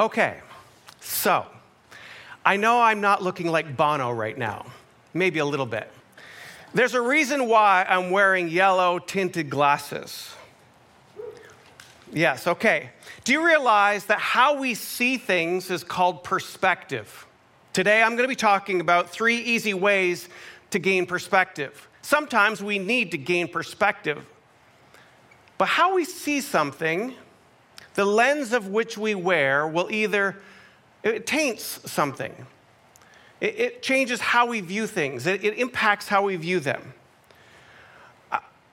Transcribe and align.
Okay, 0.00 0.38
so 1.00 1.44
I 2.42 2.56
know 2.56 2.80
I'm 2.80 3.02
not 3.02 3.22
looking 3.22 3.48
like 3.48 3.76
Bono 3.76 4.10
right 4.10 4.38
now, 4.38 4.64
maybe 5.12 5.40
a 5.40 5.44
little 5.44 5.66
bit. 5.66 5.92
There's 6.72 6.94
a 6.94 7.00
reason 7.02 7.46
why 7.46 7.84
I'm 7.86 8.10
wearing 8.10 8.48
yellow 8.48 8.98
tinted 8.98 9.50
glasses. 9.50 10.30
Yes, 12.14 12.46
okay. 12.46 12.88
Do 13.24 13.32
you 13.32 13.44
realize 13.44 14.06
that 14.06 14.18
how 14.20 14.58
we 14.58 14.72
see 14.72 15.18
things 15.18 15.70
is 15.70 15.84
called 15.84 16.24
perspective? 16.24 17.26
Today 17.74 18.02
I'm 18.02 18.12
going 18.12 18.24
to 18.24 18.28
be 18.28 18.34
talking 18.34 18.80
about 18.80 19.10
three 19.10 19.36
easy 19.36 19.74
ways 19.74 20.30
to 20.70 20.78
gain 20.78 21.04
perspective. 21.04 21.90
Sometimes 22.00 22.62
we 22.62 22.78
need 22.78 23.10
to 23.10 23.18
gain 23.18 23.48
perspective. 23.48 24.24
But 25.58 25.66
how 25.66 25.94
we 25.94 26.06
see 26.06 26.40
something, 26.40 27.14
the 28.00 28.06
lens 28.06 28.54
of 28.54 28.68
which 28.68 28.96
we 28.96 29.14
wear, 29.14 29.66
will 29.66 29.92
either, 29.92 30.34
it 31.02 31.26
taints 31.26 31.80
something. 31.84 32.34
It, 33.42 33.60
it 33.60 33.82
changes 33.82 34.22
how 34.22 34.46
we 34.46 34.62
view 34.62 34.86
things, 34.86 35.26
it, 35.26 35.44
it 35.44 35.58
impacts 35.58 36.08
how 36.08 36.22
we 36.22 36.36
view 36.36 36.60
them. 36.60 36.94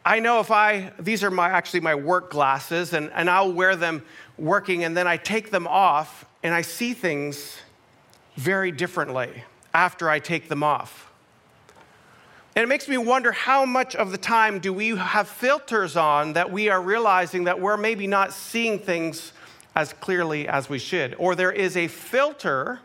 I 0.06 0.22
know 0.22 0.40
if 0.40 0.50
I, 0.50 0.94
these 0.98 1.26
are 1.26 1.30
my, 1.30 1.50
actually 1.50 1.82
my 1.82 1.96
work 1.96 2.32
glasses, 2.32 2.94
and, 2.94 3.12
and 3.14 3.30
I'll 3.30 3.52
wear 3.52 3.76
them 3.76 4.02
working, 4.38 4.86
and 4.86 4.96
then 4.96 5.08
I 5.08 5.18
take 5.18 5.52
them 5.52 5.68
off, 5.68 6.24
and 6.42 6.56
I 6.56 6.62
see 6.62 6.94
things 6.94 7.58
very 8.38 8.72
differently 8.72 9.44
after 9.74 10.10
I 10.10 10.20
take 10.20 10.48
them 10.48 10.64
off. 10.64 11.07
And 12.58 12.64
it 12.64 12.70
makes 12.70 12.88
me 12.88 12.98
wonder 12.98 13.32
how 13.32 13.66
much 13.66 13.96
of 13.96 14.12
the 14.12 14.18
time 14.18 14.58
do 14.58 14.74
we 14.74 14.96
have 14.96 15.28
filters 15.28 15.96
on 15.96 16.34
that 16.34 16.52
we 16.52 16.70
are 16.70 16.82
realizing 16.82 17.44
that 17.44 17.62
we're 17.62 17.78
maybe 17.78 18.08
not 18.08 18.34
seeing 18.34 18.80
things 18.80 19.32
as 19.76 19.94
clearly 19.94 20.48
as 20.48 20.68
we 20.68 20.80
should, 20.80 21.14
or 21.20 21.36
there 21.36 21.52
is 21.52 21.78
a 21.78 21.88
filter 21.88 22.80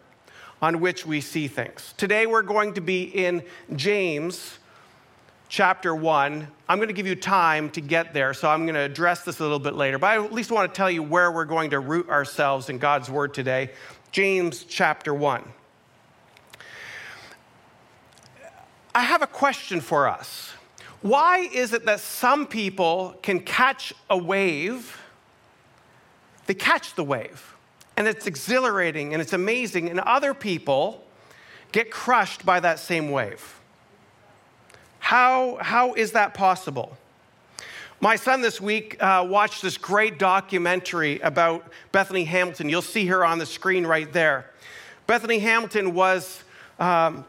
on 0.61 0.81
which 0.81 1.07
we 1.07 1.23
see 1.23 1.49
things. 1.49 1.95
Today 1.97 2.27
we're 2.27 2.43
going 2.43 2.75
to 2.75 2.83
be 2.83 3.05
in 3.05 3.43
James 3.75 4.59
chapter 5.49 5.95
1. 5.95 6.47
I'm 6.69 6.77
going 6.77 6.89
to 6.89 6.93
give 6.93 7.07
you 7.07 7.17
time 7.17 7.71
to 7.71 7.81
get 7.81 8.13
there, 8.13 8.35
so 8.35 8.51
I'm 8.51 8.67
going 8.67 8.75
to 8.75 8.81
address 8.81 9.25
this 9.25 9.41
a 9.41 9.43
little 9.43 9.59
bit 9.59 9.73
later. 9.73 9.99
But 9.99 10.09
I 10.09 10.23
at 10.23 10.35
least 10.35 10.51
want 10.51 10.71
to 10.71 10.77
tell 10.77 10.91
you 10.91 11.03
where 11.03 11.33
we're 11.33 11.47
going 11.47 11.71
to 11.71 11.81
root 11.81 12.11
ourselves 12.11 12.69
in 12.69 12.77
God's 12.77 13.09
word 13.09 13.33
today. 13.33 13.71
James 14.11 14.65
chapter 14.65 15.15
1. 15.15 15.43
I 18.95 19.03
have 19.03 19.23
a 19.23 19.27
question 19.27 19.81
for 19.81 20.09
us. 20.09 20.53
Why 21.01 21.39
is 21.39 21.73
it 21.73 21.87
that 21.87 22.01
some 22.01 22.47
people 22.47 23.17
can 23.23 23.41
catch 23.41 23.93
a 24.09 24.17
wave? 24.17 24.99
They 26.47 26.55
catch 26.55 26.95
the 26.95 27.05
wave, 27.05 27.55
and 27.97 28.07
it's 28.07 28.27
exhilarating 28.27 29.13
and 29.13 29.23
it's 29.23 29.33
amazing, 29.33 29.89
and 29.89 30.01
other 30.01 30.35
people 30.35 31.05
get 31.73 31.91
crushed 31.91 32.45
by 32.45 32.61
that 32.61 32.79
same 32.79 33.11
wave. 33.11 33.61
How, 34.99 35.59
how 35.61 35.95
is 35.95 36.13
that 36.13 36.35
possible? 36.35 36.97
My 38.01 38.17
son 38.17 38.41
this 38.41 38.61
week 38.61 39.03
uh, 39.03 39.25
watched 39.29 39.63
this 39.63 39.79
great 39.79 40.19
documentary 40.19 41.21
about 41.21 41.65
Bethany 41.93 42.25
Hamilton. 42.25 42.69
You'll 42.69 42.83
see 42.83 43.07
her 43.07 43.25
on 43.25 43.39
the 43.39 43.47
screen 43.47 43.87
right 43.87 44.13
there. 44.13 44.51
Bethany 45.07 45.39
Hamilton 45.39 45.95
was, 45.95 46.43
um, 46.79 47.25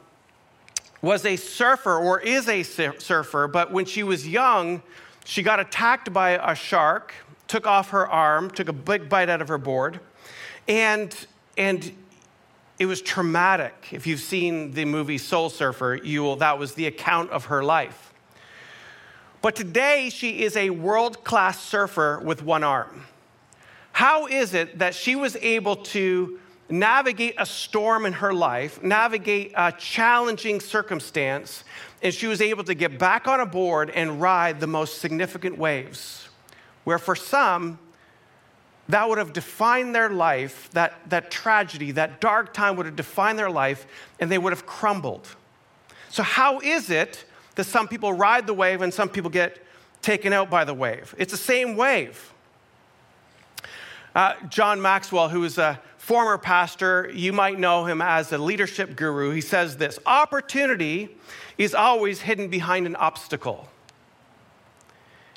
was 1.03 1.25
a 1.25 1.35
surfer 1.35 1.97
or 1.97 2.21
is 2.21 2.47
a 2.47 2.63
surfer, 2.63 3.47
but 3.47 3.71
when 3.71 3.83
she 3.85 4.01
was 4.03 4.25
young, 4.25 4.81
she 5.25 5.43
got 5.43 5.59
attacked 5.59 6.13
by 6.13 6.31
a 6.31 6.55
shark, 6.55 7.13
took 7.49 7.67
off 7.67 7.89
her 7.89 8.07
arm, 8.07 8.49
took 8.49 8.69
a 8.69 8.73
big 8.73 9.09
bite 9.09 9.29
out 9.29 9.41
of 9.41 9.49
her 9.49 9.57
board, 9.57 9.99
and, 10.67 11.27
and 11.57 11.91
it 12.79 12.85
was 12.85 13.01
traumatic. 13.01 13.89
If 13.91 14.07
you've 14.07 14.21
seen 14.21 14.71
the 14.71 14.85
movie 14.85 15.17
Soul 15.17 15.49
Surfer, 15.49 15.99
you 16.01 16.23
will, 16.23 16.37
that 16.37 16.57
was 16.57 16.73
the 16.75 16.87
account 16.87 17.31
of 17.31 17.45
her 17.45 17.63
life. 17.63 18.13
But 19.41 19.57
today, 19.57 20.09
she 20.09 20.43
is 20.43 20.55
a 20.55 20.69
world 20.69 21.25
class 21.25 21.61
surfer 21.61 22.21
with 22.23 22.43
one 22.43 22.63
arm. 22.63 23.07
How 23.91 24.25
is 24.25 24.53
it 24.53 24.79
that 24.79 24.95
she 24.95 25.17
was 25.17 25.35
able 25.41 25.75
to 25.75 26.39
navigate 26.69 27.35
a 27.37 27.45
storm 27.45 28.05
in 28.05 28.13
her 28.13 28.33
life, 28.33 28.81
navigate 28.81 29.51
a 29.55 29.71
challenging 29.71 30.59
circumstance, 30.59 31.63
and 32.01 32.13
she 32.13 32.27
was 32.27 32.41
able 32.41 32.63
to 32.63 32.73
get 32.73 32.99
back 32.99 33.27
on 33.27 33.39
a 33.39 33.45
board 33.45 33.89
and 33.89 34.21
ride 34.21 34.59
the 34.59 34.67
most 34.67 34.99
significant 34.99 35.57
waves? 35.57 36.27
Where 36.83 36.97
for 36.99 37.15
some, 37.15 37.79
that 38.89 39.07
would 39.07 39.17
have 39.17 39.33
defined 39.33 39.95
their 39.95 40.09
life, 40.09 40.69
that, 40.73 41.09
that 41.09 41.31
tragedy, 41.31 41.91
that 41.91 42.19
dark 42.19 42.53
time 42.53 42.75
would 42.75 42.85
have 42.85 42.95
defined 42.95 43.39
their 43.39 43.49
life, 43.49 43.85
and 44.19 44.29
they 44.29 44.37
would 44.37 44.51
have 44.51 44.65
crumbled. 44.65 45.27
So, 46.09 46.23
how 46.23 46.59
is 46.59 46.89
it 46.89 47.25
that 47.55 47.63
some 47.63 47.87
people 47.87 48.13
ride 48.13 48.45
the 48.45 48.53
wave 48.53 48.81
and 48.81 48.93
some 48.93 49.09
people 49.09 49.29
get 49.29 49.63
taken 50.01 50.33
out 50.33 50.49
by 50.49 50.65
the 50.65 50.73
wave? 50.73 51.15
It's 51.17 51.31
the 51.31 51.37
same 51.37 51.75
wave. 51.75 52.33
Uh, 54.13 54.33
John 54.49 54.81
Maxwell, 54.81 55.29
who 55.29 55.43
is 55.43 55.57
a 55.57 55.79
former 56.03 56.37
pastor, 56.37 57.09
you 57.13 57.31
might 57.31 57.57
know 57.57 57.85
him 57.85 58.01
as 58.01 58.33
a 58.33 58.37
leadership 58.37 58.97
guru, 58.97 59.31
he 59.31 59.39
says 59.39 59.77
this 59.77 59.97
Opportunity 60.05 61.15
is 61.57 61.73
always 61.73 62.19
hidden 62.19 62.49
behind 62.49 62.85
an 62.85 62.97
obstacle. 62.97 63.69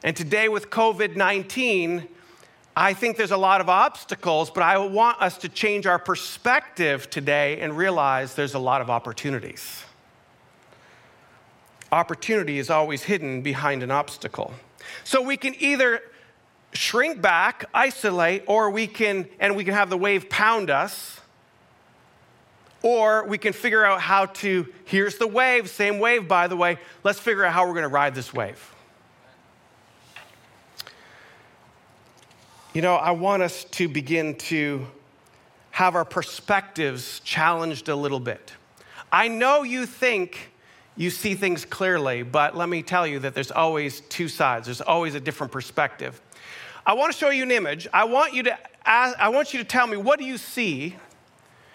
And 0.02 0.16
today, 0.16 0.48
with 0.48 0.68
COVID 0.68 1.14
19, 1.14 2.08
I 2.74 2.94
think 2.94 3.16
there's 3.16 3.30
a 3.30 3.36
lot 3.36 3.60
of 3.60 3.68
obstacles, 3.68 4.50
but 4.50 4.64
I 4.64 4.76
want 4.78 5.22
us 5.22 5.38
to 5.38 5.48
change 5.48 5.86
our 5.86 6.00
perspective 6.00 7.08
today 7.10 7.60
and 7.60 7.76
realize 7.76 8.34
there's 8.34 8.54
a 8.54 8.58
lot 8.58 8.80
of 8.80 8.90
opportunities. 8.90 9.84
Opportunity 11.92 12.58
is 12.58 12.70
always 12.70 13.04
hidden 13.04 13.40
behind 13.40 13.84
an 13.84 13.92
obstacle. 13.92 14.52
So 15.04 15.22
we 15.22 15.36
can 15.36 15.54
either 15.60 16.02
shrink 16.76 17.20
back, 17.20 17.64
isolate, 17.74 18.44
or 18.46 18.70
we 18.70 18.86
can, 18.86 19.26
and 19.40 19.56
we 19.56 19.64
can 19.64 19.74
have 19.74 19.90
the 19.90 19.96
wave 19.96 20.28
pound 20.28 20.70
us, 20.70 21.20
or 22.82 23.26
we 23.26 23.38
can 23.38 23.52
figure 23.52 23.84
out 23.84 24.00
how 24.00 24.26
to, 24.26 24.66
here's 24.84 25.16
the 25.18 25.26
wave, 25.26 25.68
same 25.68 25.98
wave, 25.98 26.28
by 26.28 26.46
the 26.46 26.56
way, 26.56 26.78
let's 27.02 27.18
figure 27.18 27.44
out 27.44 27.52
how 27.52 27.66
we're 27.66 27.74
gonna 27.74 27.88
ride 27.88 28.14
this 28.14 28.32
wave. 28.32 28.72
You 32.72 32.82
know, 32.82 32.94
I 32.94 33.12
want 33.12 33.42
us 33.42 33.64
to 33.64 33.88
begin 33.88 34.34
to 34.34 34.86
have 35.70 35.94
our 35.94 36.04
perspectives 36.04 37.20
challenged 37.20 37.88
a 37.88 37.96
little 37.96 38.20
bit. 38.20 38.52
I 39.10 39.28
know 39.28 39.62
you 39.62 39.86
think 39.86 40.52
you 40.96 41.10
see 41.10 41.34
things 41.34 41.64
clearly, 41.64 42.22
but 42.22 42.56
let 42.56 42.68
me 42.68 42.82
tell 42.82 43.06
you 43.06 43.18
that 43.20 43.34
there's 43.34 43.50
always 43.50 44.00
two 44.02 44.28
sides. 44.28 44.66
There's 44.66 44.80
always 44.80 45.14
a 45.14 45.20
different 45.20 45.52
perspective. 45.52 46.20
I 46.86 46.94
want 46.94 47.12
to 47.12 47.18
show 47.18 47.30
you 47.30 47.42
an 47.42 47.50
image. 47.50 47.88
I 47.92 48.04
want 48.04 48.32
you 48.32 48.44
to 48.44 48.58
ask, 48.86 49.18
I 49.18 49.28
want 49.28 49.52
you 49.52 49.58
to 49.58 49.64
tell 49.64 49.86
me 49.86 49.96
what 49.96 50.18
do 50.18 50.24
you 50.24 50.38
see 50.38 50.96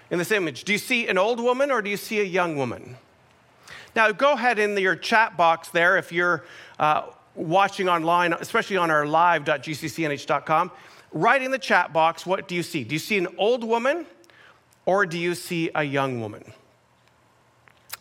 in 0.10 0.18
this 0.18 0.32
image? 0.32 0.64
Do 0.64 0.72
you 0.72 0.80
see 0.80 1.08
an 1.08 1.18
old 1.18 1.40
woman 1.40 1.70
or 1.70 1.82
do 1.82 1.90
you 1.90 1.98
see 1.98 2.20
a 2.22 2.24
young 2.24 2.56
woman? 2.56 2.98
Now, 3.96 4.12
go 4.12 4.34
ahead 4.34 4.58
in 4.58 4.78
your 4.78 4.96
chat 4.96 5.36
box 5.36 5.68
there 5.68 5.98
if 5.98 6.12
you're 6.12 6.46
uh, 6.80 7.08
watching 7.36 7.90
online, 7.90 8.34
especially 8.34 8.78
on 8.78 8.90
our 8.90 9.06
live.gccnh.com 9.06 10.72
write 11.12 11.42
in 11.42 11.52
the 11.52 11.60
chat 11.60 11.94
box 11.94 12.26
what 12.26 12.48
do 12.48 12.56
you 12.56 12.64
see? 12.64 12.84
Do 12.84 12.96
you 12.96 13.00
see 13.00 13.18
an 13.18 13.28
old 13.38 13.64
woman 13.64 14.06
or 14.86 15.06
do 15.06 15.18
you 15.18 15.36
see 15.36 15.70
a 15.76 15.84
young 15.84 16.22
woman? 16.22 16.54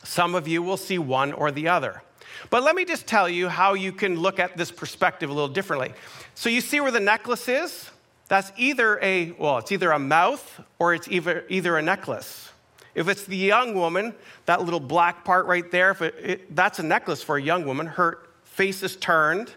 Some 0.03 0.34
of 0.34 0.48
you 0.48 0.62
will 0.62 0.77
see 0.77 0.98
one 0.98 1.32
or 1.32 1.50
the 1.50 1.69
other. 1.69 2.03
But 2.49 2.62
let 2.62 2.75
me 2.75 2.84
just 2.84 3.06
tell 3.06 3.28
you 3.28 3.49
how 3.49 3.75
you 3.75 3.93
can 3.93 4.19
look 4.19 4.39
at 4.39 4.56
this 4.56 4.71
perspective 4.71 5.28
a 5.28 5.33
little 5.33 5.49
differently. 5.49 5.93
So 6.34 6.49
you 6.49 6.61
see 6.61 6.81
where 6.81 6.91
the 6.91 7.01
necklace 7.01 7.48
is? 7.48 7.91
That's 8.28 8.53
either 8.57 8.98
a, 9.03 9.33
well, 9.33 9.59
it's 9.59 9.72
either 9.72 9.91
a 9.91 9.98
mouth 9.98 10.60
or 10.78 10.95
it's 10.95 11.09
either, 11.09 11.45
either 11.48 11.77
a 11.77 11.83
necklace. 11.83 12.51
If 12.95 13.09
it's 13.09 13.25
the 13.25 13.37
young 13.37 13.75
woman, 13.75 14.15
that 14.47 14.63
little 14.63 14.81
black 14.81 15.25
part 15.25 15.47
right 15.47 15.71
there, 15.71 15.91
if 15.91 16.03
it, 16.03 16.15
it, 16.21 16.57
that's 16.57 16.78
a 16.78 16.83
necklace 16.83 17.22
for 17.22 17.37
a 17.37 17.42
young 17.42 17.65
woman. 17.66 17.87
Her 17.87 18.19
face 18.45 18.83
is 18.83 18.97
turned. 18.97 19.53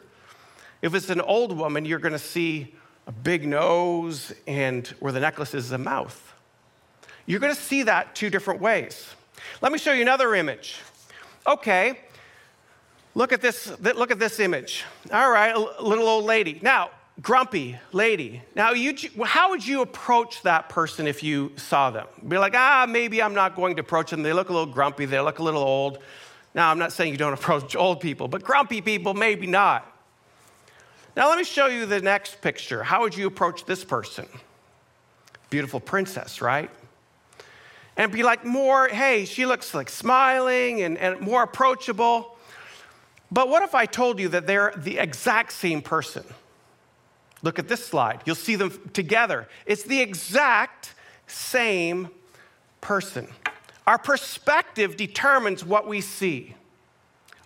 If 0.82 0.94
it's 0.94 1.10
an 1.10 1.22
old 1.22 1.56
woman, 1.58 1.86
you're 1.86 2.00
going 2.00 2.14
to 2.14 2.20
see 2.20 2.76
a 3.08 3.12
big 3.12 3.46
nose, 3.46 4.34
and 4.48 4.88
where 5.00 5.12
the 5.12 5.20
necklace 5.20 5.54
is 5.54 5.72
a 5.72 5.78
mouth. 5.78 6.34
You're 7.26 7.40
going 7.40 7.54
to 7.54 7.62
see 7.62 7.84
that 7.84 8.16
two 8.16 8.30
different 8.30 8.62
ways. 8.62 9.10
Let 9.62 9.72
me 9.72 9.78
show 9.78 9.94
you 9.94 10.02
another 10.02 10.36
image. 10.36 10.80
Okay, 11.46 12.00
look 13.16 13.32
at 13.32 13.42
this. 13.42 13.72
Look 13.80 14.12
at 14.12 14.20
this 14.20 14.40
image. 14.40 14.84
All 15.12 15.32
right, 15.32 15.56
a 15.56 15.84
little 15.84 16.08
old 16.08 16.26
lady. 16.26 16.60
Now, 16.62 16.92
grumpy 17.22 17.78
lady. 17.92 18.42
Now, 18.56 18.72
you, 18.72 18.96
how 19.24 19.52
would 19.52 19.66
you 19.66 19.82
approach 19.82 20.42
that 20.44 20.70
person 20.70 21.08
if 21.08 21.24
you 21.24 21.52
saw 21.56 21.92
them? 21.92 22.08
Be 22.28 22.38
like, 22.38 22.56
ah, 22.56 22.86
maybe 22.88 23.22
I'm 23.22 23.34
not 23.34 23.56
going 23.56 23.76
to 23.76 23.82
approach 23.82 24.12
them. 24.12 24.24
They 24.24 24.34
look 24.34 24.50
a 24.50 24.54
little 24.54 24.74
grumpy. 24.74 25.06
They 25.06 25.20
look 25.20 25.40
a 25.40 25.44
little 25.44 25.64
old. 25.64 26.00
Now, 26.56 26.70
I'm 26.72 26.80
not 26.80 26.92
saying 26.92 27.12
you 27.12 27.18
don't 27.18 27.34
approach 27.42 27.76
old 27.76 28.00
people, 28.00 28.28
but 28.28 28.44
grumpy 28.44 28.82
people, 28.82 29.14
maybe 29.14 29.48
not. 29.48 29.90
Now, 31.16 31.30
let 31.30 31.38
me 31.38 31.44
show 31.44 31.68
you 31.68 31.86
the 31.86 32.02
next 32.02 32.42
picture. 32.42 32.82
How 32.82 33.02
would 33.02 33.16
you 33.16 33.28
approach 33.28 33.66
this 33.66 33.84
person? 33.84 34.28
beautiful 35.54 35.80
princess, 35.80 36.42
right? 36.42 36.72
And 37.96 38.12
be 38.12 38.24
like 38.24 38.44
more, 38.44 38.88
hey, 38.88 39.26
she 39.26 39.46
looks 39.46 39.76
like 39.76 39.88
smiling 39.88 40.82
and, 40.82 40.98
and 40.98 41.20
more 41.20 41.44
approachable. 41.44 42.33
But 43.34 43.50
what 43.50 43.64
if 43.64 43.74
I 43.74 43.88
told 43.88 44.20
you 44.20 44.30
that 44.30 44.46
they're 44.46 44.72
the 44.78 45.00
exact 45.00 45.54
same 45.54 45.82
person? 45.82 46.24
Look 47.42 47.58
at 47.58 47.68
this 47.68 47.84
slide. 47.84 48.22
You'll 48.26 48.36
see 48.36 48.56
them 48.56 48.92
together. 48.94 49.48
It's 49.66 49.82
the 49.82 50.02
exact 50.02 50.94
same 51.26 52.10
person. 52.80 53.28
Our 53.88 53.98
perspective 53.98 54.98
determines 54.98 55.66
what 55.66 55.88
we 55.88 56.00
see. 56.00 56.54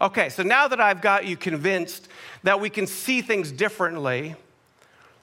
Okay, 0.02 0.28
so 0.28 0.44
now 0.44 0.68
that 0.68 0.82
I've 0.82 1.02
got 1.02 1.26
you 1.26 1.38
convinced 1.38 2.10
that 2.44 2.60
we 2.60 2.70
can 2.70 2.86
see 2.86 3.22
things 3.22 3.50
differently, 3.50 4.36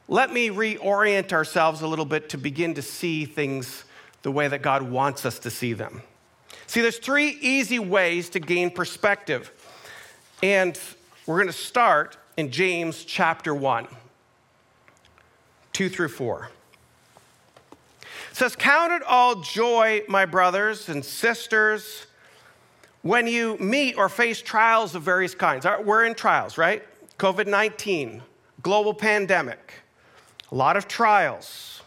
let 0.08 0.32
me 0.32 0.49
reorient 0.49 1.34
ourselves 1.34 1.82
a 1.82 1.87
little 1.87 2.06
bit 2.06 2.31
to 2.31 2.38
begin 2.38 2.72
to 2.75 2.82
see 2.82 3.26
things 3.26 3.84
the 4.22 4.32
way 4.32 4.49
that 4.49 4.62
God 4.62 4.82
wants 4.82 5.26
us 5.26 5.38
to 5.40 5.50
see 5.50 5.75
them. 5.75 6.00
See, 6.66 6.81
there's 6.81 6.99
three 6.99 7.37
easy 7.43 7.78
ways 7.78 8.31
to 8.31 8.40
gain 8.40 8.70
perspective. 8.70 9.52
And 10.44 10.79
we're 11.25 11.37
going 11.37 11.46
to 11.46 11.55
start 11.55 12.19
in 12.37 12.50
James 12.50 13.06
chapter 13.06 13.55
1, 13.55 13.87
2 15.73 15.88
through 15.88 16.08
4. 16.08 16.50
It 18.02 18.08
says, 18.37 18.55
Count 18.55 18.93
it 18.93 19.02
all 19.05 19.37
joy, 19.37 20.02
my 20.06 20.26
brothers 20.26 20.91
and 20.91 21.02
sisters, 21.02 22.05
when 23.00 23.26
you 23.26 23.56
meet 23.56 23.96
or 23.96 24.11
face 24.11 24.43
trials 24.43 24.94
of 24.94 25.02
various 25.02 25.35
kinds. 25.35 25.64
We're 25.82 26.05
in 26.05 26.14
trials, 26.14 26.58
right? 26.58 26.82
COVID 27.17 27.47
19, 27.47 28.23
global 28.61 28.93
pandemic, 28.93 29.73
a 30.52 30.55
lot 30.55 30.76
of 30.76 30.87
trials, 30.87 31.81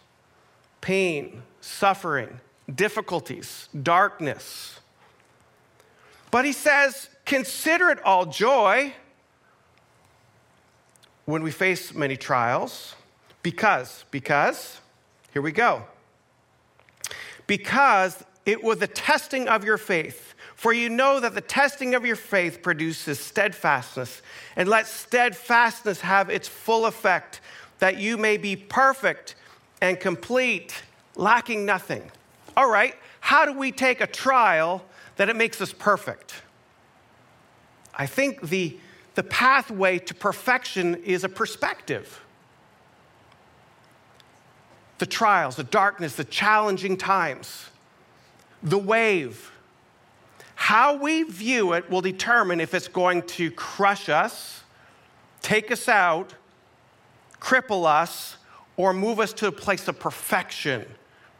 pain, 0.81 1.43
suffering, 1.61 2.39
difficulties, 2.73 3.69
darkness. 3.83 4.79
But 6.31 6.43
he 6.43 6.53
says, 6.53 7.09
consider 7.27 7.89
it 7.89 8.01
all 8.03 8.25
joy 8.25 8.93
when 11.25 11.43
we 11.43 11.51
face 11.51 11.93
many 11.93 12.17
trials. 12.17 12.95
Because, 13.43 14.05
because, 14.09 14.79
here 15.31 15.41
we 15.41 15.51
go. 15.51 15.83
Because 17.45 18.23
it 18.45 18.63
was 18.63 18.79
the 18.79 18.87
testing 18.87 19.47
of 19.47 19.63
your 19.63 19.77
faith. 19.77 20.33
For 20.55 20.73
you 20.73 20.89
know 20.89 21.19
that 21.19 21.35
the 21.35 21.41
testing 21.41 21.93
of 21.93 22.05
your 22.05 22.15
faith 22.15 22.63
produces 22.63 23.19
steadfastness, 23.19 24.23
and 24.55 24.67
let 24.67 24.87
steadfastness 24.87 26.01
have 26.01 26.31
its 26.31 26.47
full 26.47 26.87
effect, 26.87 27.41
that 27.77 27.97
you 27.97 28.17
may 28.17 28.37
be 28.37 28.55
perfect 28.55 29.35
and 29.81 29.99
complete, 29.99 30.73
lacking 31.15 31.63
nothing. 31.63 32.09
All 32.55 32.71
right, 32.71 32.95
how 33.19 33.45
do 33.45 33.53
we 33.53 33.71
take 33.71 34.01
a 34.01 34.07
trial 34.07 34.83
that 35.17 35.29
it 35.29 35.35
makes 35.35 35.61
us 35.61 35.73
perfect? 35.73 36.33
I 37.97 38.05
think 38.05 38.41
the, 38.41 38.77
the 39.15 39.23
pathway 39.23 39.97
to 39.99 40.13
perfection 40.13 40.95
is 41.03 41.23
a 41.23 41.29
perspective. 41.29 42.21
The 44.99 45.07
trials, 45.07 45.55
the 45.55 45.63
darkness, 45.63 46.15
the 46.15 46.23
challenging 46.23 46.95
times, 46.95 47.69
the 48.61 48.77
wave. 48.77 49.51
How 50.55 50.95
we 50.95 51.23
view 51.23 51.73
it 51.73 51.89
will 51.89 52.01
determine 52.01 52.59
if 52.59 52.73
it's 52.73 52.87
going 52.87 53.23
to 53.23 53.51
crush 53.51 54.09
us, 54.09 54.63
take 55.41 55.71
us 55.71 55.89
out, 55.89 56.35
cripple 57.39 57.85
us, 57.85 58.37
or 58.75 58.93
move 58.93 59.19
us 59.19 59.33
to 59.33 59.47
a 59.47 59.51
place 59.51 59.87
of 59.87 59.99
perfection 59.99 60.85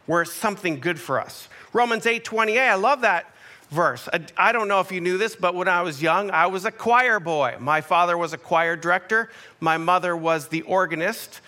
where 0.08 0.24
it's 0.24 0.34
something 0.34 0.80
good 0.80 1.00
for 1.00 1.20
us. 1.20 1.48
Romans 1.74 2.06
8 2.06 2.24
28, 2.24 2.60
I 2.60 2.76
love 2.76 3.02
that 3.02 3.32
verse. 3.70 4.08
I, 4.38 4.52
don't 4.52 4.68
know 4.68 4.80
if 4.80 4.92
you 4.92 5.02
knew 5.02 5.18
this, 5.18 5.36
but 5.36 5.56
when 5.56 5.68
I 5.68 5.82
was 5.82 6.02
young, 6.02 6.32
I 6.32 6.48
was 6.48 6.66
a 6.66 6.72
choir 6.72 7.20
boy. 7.20 7.58
My 7.60 7.82
father 7.82 8.18
was 8.18 8.34
a 8.34 8.38
choir 8.38 8.76
director, 8.76 9.30
my 9.60 9.78
mother 9.78 10.16
was 10.16 10.48
the 10.48 10.62
organist 10.64 11.42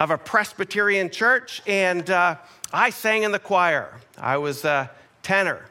of 0.00 0.10
a 0.10 0.18
Presbyterian 0.18 1.10
church, 1.10 1.60
and 1.66 2.08
uh, 2.08 2.36
I 2.72 2.90
sang 2.90 3.24
in 3.24 3.32
the 3.32 3.38
choir. 3.38 3.92
I 4.16 4.36
was 4.36 4.64
a 4.64 4.90
tenor. 5.22 5.64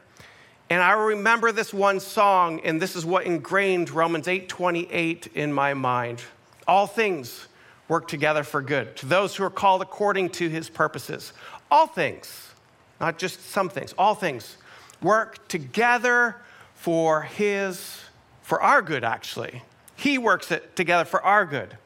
And 0.69 0.81
I 0.81 0.91
remember 0.91 1.53
this 1.53 1.73
one 1.73 2.01
song, 2.01 2.59
and 2.65 2.81
this 2.81 2.95
is 2.97 3.05
what 3.05 3.25
ingrained 3.25 3.89
Romans 3.89 4.27
8 4.27 4.49
28 4.49 5.27
in 5.33 5.53
my 5.53 5.73
mind. 5.73 6.21
All 6.67 6.87
things 6.87 7.47
work 7.87 8.09
together 8.09 8.43
for 8.43 8.61
good 8.61 8.97
to 8.97 9.05
those 9.05 9.35
who 9.35 9.45
are 9.45 9.49
called 9.49 9.81
according 9.81 10.29
to 10.31 10.49
his 10.49 10.69
purposes. 10.69 11.31
All 11.71 11.87
things, 11.87 12.51
not 12.99 13.17
just 13.17 13.49
some 13.49 13.69
things, 13.69 13.93
all 13.97 14.13
things 14.13 14.57
work 15.01 15.47
together 15.47 16.37
for 16.75 17.23
his, 17.23 17.99
for 18.41 18.61
our 18.61 18.81
good, 18.81 19.03
actually. 19.03 19.63
He 19.95 20.17
works 20.17 20.51
it 20.51 20.75
together 20.75 21.05
for 21.05 21.21
our 21.23 21.45
good. 21.45 21.77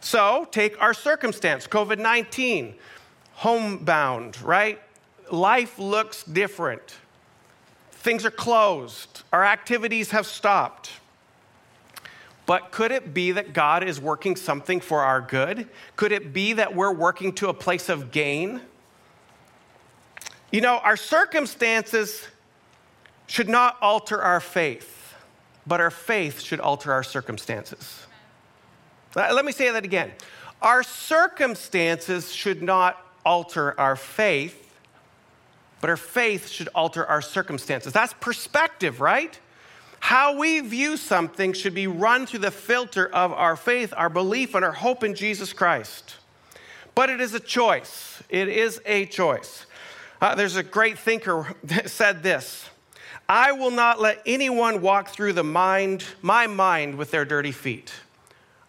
So 0.00 0.48
take 0.50 0.80
our 0.80 0.94
circumstance 0.94 1.66
COVID 1.66 1.98
19, 1.98 2.74
homebound, 3.34 4.40
right? 4.42 4.80
Life 5.30 5.78
looks 5.78 6.24
different. 6.24 6.96
Things 7.92 8.24
are 8.26 8.30
closed. 8.30 9.22
Our 9.32 9.44
activities 9.44 10.10
have 10.10 10.26
stopped. 10.26 10.90
But 12.46 12.72
could 12.72 12.90
it 12.90 13.14
be 13.14 13.32
that 13.32 13.52
God 13.52 13.84
is 13.84 14.00
working 14.00 14.34
something 14.34 14.80
for 14.80 15.00
our 15.00 15.20
good? 15.20 15.68
Could 15.94 16.10
it 16.10 16.32
be 16.32 16.52
that 16.54 16.74
we're 16.74 16.92
working 16.92 17.32
to 17.34 17.48
a 17.48 17.54
place 17.54 17.88
of 17.88 18.10
gain? 18.10 18.60
You 20.52 20.60
know, 20.60 20.78
our 20.84 20.98
circumstances 20.98 22.28
should 23.26 23.48
not 23.48 23.78
alter 23.80 24.20
our 24.20 24.38
faith, 24.38 25.14
but 25.66 25.80
our 25.80 25.90
faith 25.90 26.42
should 26.42 26.60
alter 26.60 26.92
our 26.92 27.02
circumstances. 27.02 28.06
Uh, 29.16 29.32
let 29.32 29.46
me 29.46 29.52
say 29.52 29.70
that 29.70 29.84
again. 29.84 30.12
Our 30.60 30.82
circumstances 30.82 32.32
should 32.32 32.62
not 32.62 33.02
alter 33.24 33.78
our 33.80 33.96
faith, 33.96 34.74
but 35.80 35.88
our 35.88 35.96
faith 35.96 36.48
should 36.48 36.68
alter 36.74 37.06
our 37.06 37.22
circumstances. 37.22 37.94
That's 37.94 38.12
perspective, 38.20 39.00
right? 39.00 39.38
How 40.00 40.36
we 40.36 40.60
view 40.60 40.98
something 40.98 41.54
should 41.54 41.74
be 41.74 41.86
run 41.86 42.26
through 42.26 42.40
the 42.40 42.50
filter 42.50 43.06
of 43.08 43.32
our 43.32 43.56
faith, 43.56 43.94
our 43.96 44.10
belief, 44.10 44.54
and 44.54 44.64
our 44.64 44.72
hope 44.72 45.02
in 45.02 45.14
Jesus 45.14 45.54
Christ. 45.54 46.16
But 46.94 47.08
it 47.08 47.22
is 47.22 47.32
a 47.32 47.40
choice. 47.40 48.22
It 48.28 48.48
is 48.48 48.82
a 48.84 49.06
choice. 49.06 49.64
Uh, 50.22 50.36
there's 50.36 50.54
a 50.54 50.62
great 50.62 50.96
thinker 50.96 51.52
that 51.64 51.90
said 51.90 52.22
this 52.22 52.70
I 53.28 53.50
will 53.50 53.72
not 53.72 54.00
let 54.00 54.22
anyone 54.24 54.80
walk 54.80 55.08
through 55.08 55.32
the 55.32 55.42
mind, 55.42 56.04
my 56.22 56.46
mind 56.46 56.94
with 56.94 57.10
their 57.10 57.24
dirty 57.24 57.50
feet. 57.50 57.92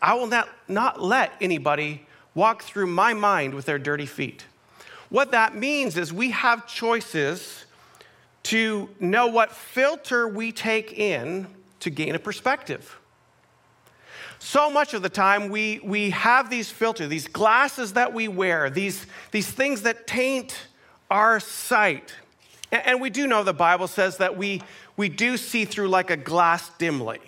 I 0.01 0.15
will 0.15 0.25
not, 0.25 0.49
not 0.67 0.99
let 0.99 1.31
anybody 1.39 2.07
walk 2.33 2.63
through 2.63 2.87
my 2.87 3.13
mind 3.13 3.53
with 3.53 3.65
their 3.65 3.77
dirty 3.77 4.07
feet. 4.07 4.45
What 5.09 5.29
that 5.31 5.55
means 5.55 5.95
is 5.95 6.11
we 6.11 6.31
have 6.31 6.65
choices 6.67 7.65
to 8.43 8.89
know 8.99 9.27
what 9.27 9.51
filter 9.51 10.27
we 10.27 10.51
take 10.51 10.97
in 10.97 11.45
to 11.81 11.91
gain 11.91 12.15
a 12.15 12.19
perspective. 12.19 12.97
So 14.39 14.71
much 14.71 14.95
of 14.95 15.03
the 15.03 15.09
time, 15.09 15.49
we, 15.49 15.79
we 15.83 16.09
have 16.09 16.49
these 16.49 16.71
filters, 16.71 17.09
these 17.09 17.27
glasses 17.27 17.93
that 17.93 18.11
we 18.11 18.27
wear, 18.27 18.71
these, 18.71 19.05
these 19.29 19.49
things 19.49 19.83
that 19.83 20.07
taint 20.07 20.57
our 21.13 21.39
sight. 21.39 22.15
And, 22.71 22.99
we 22.99 23.11
do 23.11 23.27
know 23.27 23.43
the 23.43 23.53
Bible 23.53 23.87
says 23.87 24.17
that 24.17 24.35
we, 24.35 24.63
we 24.97 25.09
do 25.09 25.37
see 25.37 25.63
through 25.63 25.89
like 25.89 26.09
a 26.09 26.17
glass 26.17 26.71
dimly. 26.79 27.19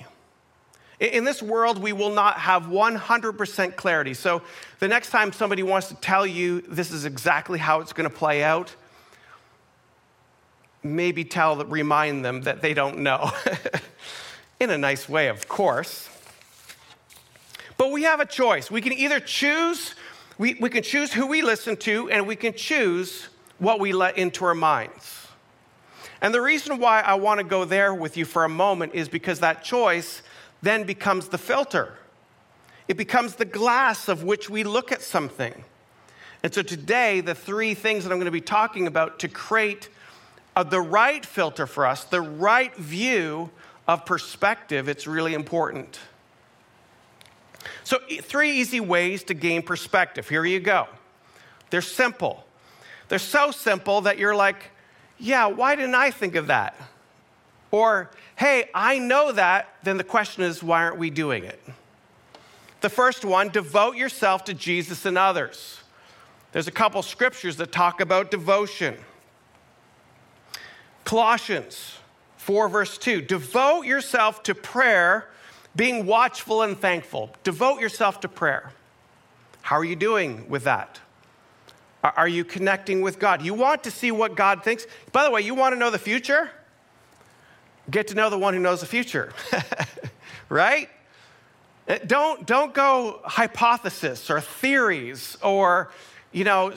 In 1.00 1.24
this 1.24 1.44
world, 1.44 1.78
we 1.78 1.94
will 1.94 2.10
not 2.10 2.40
have 2.40 2.64
100% 2.64 3.76
clarity. 3.76 4.16
So, 4.16 4.42
the 4.80 4.88
next 4.88 5.12
time 5.12 5.32
somebody 5.32 5.62
wants 5.62 5.90
to 5.90 5.96
tell 5.96 6.26
you 6.26 6.62
this 6.62 6.90
is 6.90 7.06
exactly 7.06 7.60
how 7.60 7.80
it's 7.80 7.94
going 7.94 8.10
to 8.10 8.16
play 8.16 8.42
out, 8.44 8.74
maybe 10.82 11.24
tell, 11.24 11.64
remind 11.66 12.26
them 12.26 12.42
that 12.42 12.64
they 12.64 12.74
don't 12.74 13.00
know. 13.00 13.32
In 14.60 14.72
a 14.72 14.78
nice 14.80 15.08
way, 15.08 15.28
of 15.28 15.48
course. 15.48 16.10
But 17.78 17.92
we 17.92 18.04
have 18.04 18.20
a 18.20 18.26
choice. 18.26 18.72
We 18.72 18.82
can 18.82 18.94
either 18.94 19.20
choose, 19.20 19.94
we, 20.40 20.56
we 20.56 20.70
can 20.70 20.82
choose 20.82 21.14
who 21.14 21.28
we 21.28 21.44
listen 21.44 21.78
to, 21.78 22.10
and 22.10 22.26
we 22.26 22.36
can 22.36 22.54
choose 22.54 23.28
what 23.60 23.80
we 23.80 23.94
let 23.94 24.18
into 24.18 24.46
our 24.46 24.56
minds. 24.56 25.28
And 26.22 26.34
the 26.34 26.42
reason 26.42 26.80
why 26.80 27.02
I 27.02 27.16
want 27.16 27.40
to 27.40 27.44
go 27.44 27.66
there 27.66 27.94
with 27.94 28.18
you 28.18 28.26
for 28.26 28.44
a 28.44 28.50
moment 28.50 28.96
is 28.96 29.10
because 29.10 29.40
that 29.42 29.64
choice 29.64 30.22
then 30.62 30.84
becomes 30.84 31.28
the 31.28 31.38
filter. 31.38 31.98
It 32.88 32.98
becomes 32.98 33.36
the 33.36 33.46
glass 33.46 34.08
of 34.08 34.24
which 34.24 34.50
we 34.50 34.64
look 34.64 34.92
at 34.92 35.02
something. 35.02 35.64
And 36.44 36.54
so 36.54 36.62
today, 36.62 37.22
the 37.22 37.36
three 37.36 37.74
things 37.74 38.04
that 38.04 38.12
I'm 38.12 38.18
going 38.18 38.26
to 38.26 38.32
be 38.32 38.42
talking 38.42 38.88
about 38.88 39.20
to 39.20 39.28
create 39.28 39.90
uh, 40.56 40.64
the 40.64 40.82
right 40.82 41.26
filter 41.26 41.68
for 41.68 41.86
us, 41.86 42.04
the 42.04 42.22
right 42.22 42.76
view 42.76 43.50
of 43.88 44.06
perspective, 44.06 44.88
it's 44.88 45.08
really 45.08 45.34
important. 45.34 46.00
So, 47.84 47.98
three 48.22 48.52
easy 48.52 48.80
ways 48.80 49.24
to 49.24 49.34
gain 49.34 49.64
perspective. 49.64 50.30
Here 50.30 50.46
you 50.46 50.60
go. 50.60 50.88
They're 51.72 51.82
simple. 51.82 52.45
They're 53.08 53.20
so 53.20 53.52
simple 53.52 54.02
that 54.02 54.18
you're 54.18 54.36
like, 54.36 54.72
yeah, 55.18 55.46
why 55.48 55.76
didn't 55.76 55.96
I 55.96 56.12
think 56.12 56.36
of 56.36 56.48
that? 56.48 56.76
Or, 57.72 58.10
hey, 58.36 58.70
I 58.74 59.00
know 59.00 59.32
that, 59.32 59.70
then 59.84 59.98
the 59.98 60.04
question 60.04 60.44
is, 60.44 60.64
why 60.64 60.84
aren't 60.84 60.98
we 60.98 61.10
doing 61.10 61.44
it? 61.44 61.62
The 62.82 62.90
first 62.90 63.26
one, 63.26 63.50
devote 63.50 63.96
yourself 63.96 64.44
to 64.46 64.54
Jesus 64.54 65.06
and 65.06 65.18
others. 65.18 65.80
There's 66.52 66.68
a 66.68 66.72
couple 66.72 67.02
scriptures 67.02 67.58
that 67.58 67.72
talk 67.72 68.00
about 68.00 68.32
devotion. 68.32 68.96
Colossians 71.04 71.98
4, 72.38 72.70
verse 72.70 72.98
2 72.98 73.22
devote 73.22 73.86
yourself 73.86 74.44
to 74.44 74.56
prayer, 74.56 75.30
being 75.76 76.06
watchful 76.06 76.62
and 76.62 76.78
thankful. 76.78 77.36
Devote 77.44 77.82
yourself 77.82 78.20
to 78.22 78.28
prayer. 78.28 78.72
How 79.64 79.78
are 79.78 79.84
you 79.84 79.96
doing 79.96 80.48
with 80.48 80.64
that? 80.64 81.00
Are 82.16 82.28
you 82.28 82.44
connecting 82.44 83.02
with 83.02 83.20
God? 83.20 83.42
You 83.42 83.54
want 83.54 83.84
to 83.84 83.92
see 83.92 84.12
what 84.12 84.36
God 84.36 84.64
thinks? 84.64 84.86
By 85.12 85.24
the 85.24 85.32
way, 85.32 85.42
you 85.42 85.56
want 85.56 85.74
to 85.74 85.80
know 85.80 85.90
the 85.90 86.00
future? 86.00 86.50
Get 87.90 88.08
to 88.08 88.16
know 88.16 88.30
the 88.30 88.38
one 88.38 88.54
who 88.54 88.60
knows 88.60 88.82
the 88.82 88.86
future, 88.86 89.32
right? 90.50 90.90
Uh, 91.88 92.00
don't, 92.06 92.46
don't 92.46 92.74
go 92.74 93.22
hypothesis 93.24 94.30
or 94.30 94.42
theories 94.42 95.38
or, 95.44 95.92
you 96.32 96.44
know, 96.44 96.74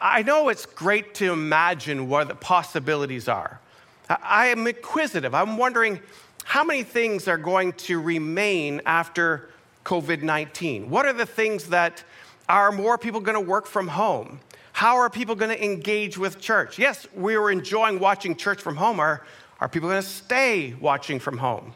I 0.00 0.22
know 0.22 0.48
it's 0.48 0.66
great 0.66 1.14
to 1.16 1.32
imagine 1.32 2.08
what 2.08 2.28
the 2.28 2.34
possibilities 2.34 3.28
are. 3.28 3.60
I 4.08 4.46
am 4.48 4.66
inquisitive. 4.66 5.34
I'm 5.34 5.56
wondering 5.56 6.00
how 6.44 6.62
many 6.62 6.84
things 6.84 7.26
are 7.26 7.38
going 7.38 7.72
to 7.72 8.00
remain 8.00 8.80
after 8.86 9.50
COVID 9.86 10.22
19? 10.22 10.90
What 10.90 11.06
are 11.06 11.12
the 11.12 11.26
things 11.26 11.68
that 11.68 12.04
are 12.48 12.72
more 12.72 12.98
people 12.98 13.20
going 13.20 13.34
to 13.34 13.40
work 13.40 13.66
from 13.66 13.88
home? 13.88 14.40
How 14.76 14.98
are 14.98 15.08
people 15.08 15.34
going 15.34 15.56
to 15.56 15.64
engage 15.64 16.18
with 16.18 16.38
church? 16.38 16.78
Yes, 16.78 17.06
we 17.14 17.38
were 17.38 17.50
enjoying 17.50 17.98
watching 17.98 18.36
church 18.36 18.60
from 18.60 18.76
home. 18.76 19.00
Are, 19.00 19.24
are 19.58 19.70
people 19.70 19.88
going 19.88 20.02
to 20.02 20.06
stay 20.06 20.74
watching 20.74 21.18
from 21.18 21.38
home? 21.38 21.72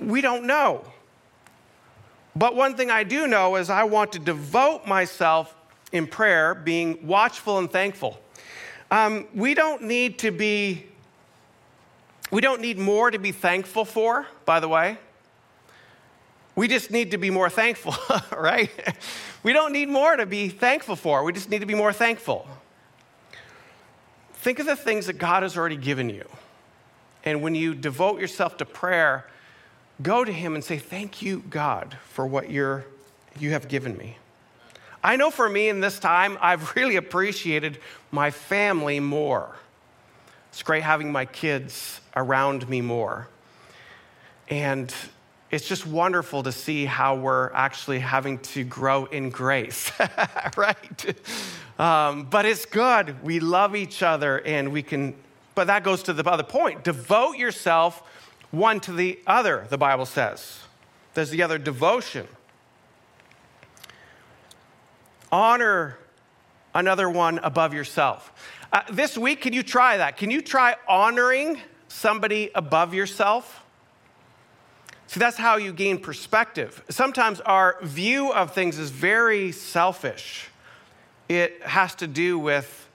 We 0.00 0.20
don't 0.20 0.46
know. 0.46 0.84
But 2.36 2.54
one 2.54 2.76
thing 2.76 2.92
I 2.92 3.02
do 3.02 3.26
know 3.26 3.56
is 3.56 3.70
I 3.70 3.82
want 3.82 4.12
to 4.12 4.20
devote 4.20 4.86
myself 4.86 5.52
in 5.90 6.06
prayer, 6.06 6.54
being 6.54 7.04
watchful 7.04 7.58
and 7.58 7.68
thankful. 7.68 8.20
Um, 8.92 9.26
we 9.34 9.54
don't 9.54 9.82
need 9.82 10.20
to 10.20 10.30
be, 10.30 10.86
we 12.30 12.40
don't 12.40 12.60
need 12.60 12.78
more 12.78 13.10
to 13.10 13.18
be 13.18 13.32
thankful 13.32 13.84
for, 13.84 14.28
by 14.44 14.60
the 14.60 14.68
way. 14.68 14.98
We 16.56 16.68
just 16.68 16.90
need 16.90 17.10
to 17.10 17.18
be 17.18 17.30
more 17.30 17.50
thankful, 17.50 17.94
right? 18.36 18.70
We 19.42 19.52
don't 19.52 19.72
need 19.72 19.90
more 19.90 20.16
to 20.16 20.24
be 20.24 20.48
thankful 20.48 20.96
for. 20.96 21.22
We 21.22 21.32
just 21.32 21.50
need 21.50 21.60
to 21.60 21.66
be 21.66 21.74
more 21.74 21.92
thankful. 21.92 22.48
Think 24.32 24.58
of 24.58 24.66
the 24.66 24.74
things 24.74 25.06
that 25.06 25.18
God 25.18 25.42
has 25.42 25.56
already 25.56 25.76
given 25.76 26.08
you. 26.08 26.26
And 27.24 27.42
when 27.42 27.54
you 27.54 27.74
devote 27.74 28.20
yourself 28.20 28.56
to 28.56 28.64
prayer, 28.64 29.28
go 30.00 30.24
to 30.24 30.32
Him 30.32 30.54
and 30.54 30.64
say, 30.64 30.78
Thank 30.78 31.20
you, 31.20 31.44
God, 31.50 31.98
for 32.08 32.26
what 32.26 32.50
you're, 32.50 32.86
you 33.38 33.50
have 33.50 33.68
given 33.68 33.96
me. 33.96 34.16
I 35.04 35.16
know 35.16 35.30
for 35.30 35.48
me 35.48 35.68
in 35.68 35.80
this 35.80 35.98
time, 35.98 36.38
I've 36.40 36.74
really 36.76 36.96
appreciated 36.96 37.78
my 38.10 38.30
family 38.30 38.98
more. 38.98 39.56
It's 40.50 40.62
great 40.62 40.84
having 40.84 41.12
my 41.12 41.26
kids 41.26 42.00
around 42.14 42.66
me 42.68 42.80
more. 42.80 43.28
And 44.48 44.94
it's 45.50 45.68
just 45.68 45.86
wonderful 45.86 46.42
to 46.42 46.52
see 46.52 46.84
how 46.84 47.14
we're 47.16 47.52
actually 47.52 48.00
having 48.00 48.38
to 48.38 48.64
grow 48.64 49.04
in 49.04 49.30
grace, 49.30 49.92
right? 50.56 51.14
Um, 51.78 52.24
but 52.24 52.44
it's 52.46 52.66
good. 52.66 53.22
We 53.22 53.38
love 53.38 53.76
each 53.76 54.02
other 54.02 54.40
and 54.44 54.72
we 54.72 54.82
can, 54.82 55.14
but 55.54 55.68
that 55.68 55.84
goes 55.84 56.02
to 56.04 56.12
the 56.12 56.28
other 56.28 56.42
point. 56.42 56.82
Devote 56.82 57.36
yourself 57.36 58.02
one 58.50 58.80
to 58.80 58.92
the 58.92 59.18
other, 59.26 59.66
the 59.68 59.78
Bible 59.78 60.06
says. 60.06 60.60
There's 61.14 61.30
the 61.30 61.42
other 61.42 61.58
devotion. 61.58 62.26
Honor 65.30 65.98
another 66.74 67.08
one 67.08 67.38
above 67.38 67.72
yourself. 67.72 68.32
Uh, 68.72 68.82
this 68.90 69.16
week, 69.16 69.42
can 69.42 69.52
you 69.52 69.62
try 69.62 69.96
that? 69.96 70.16
Can 70.16 70.30
you 70.30 70.42
try 70.42 70.76
honoring 70.88 71.60
somebody 71.88 72.50
above 72.54 72.94
yourself? 72.94 73.65
See, 75.16 75.20
that's 75.20 75.38
how 75.38 75.56
you 75.56 75.72
gain 75.72 75.98
perspective. 75.98 76.84
Sometimes 76.90 77.40
our 77.40 77.78
view 77.80 78.34
of 78.34 78.52
things 78.52 78.78
is 78.78 78.90
very 78.90 79.50
selfish. 79.50 80.50
It 81.26 81.62
has 81.62 81.94
to 81.94 82.06
do 82.06 82.38
with 82.38 82.86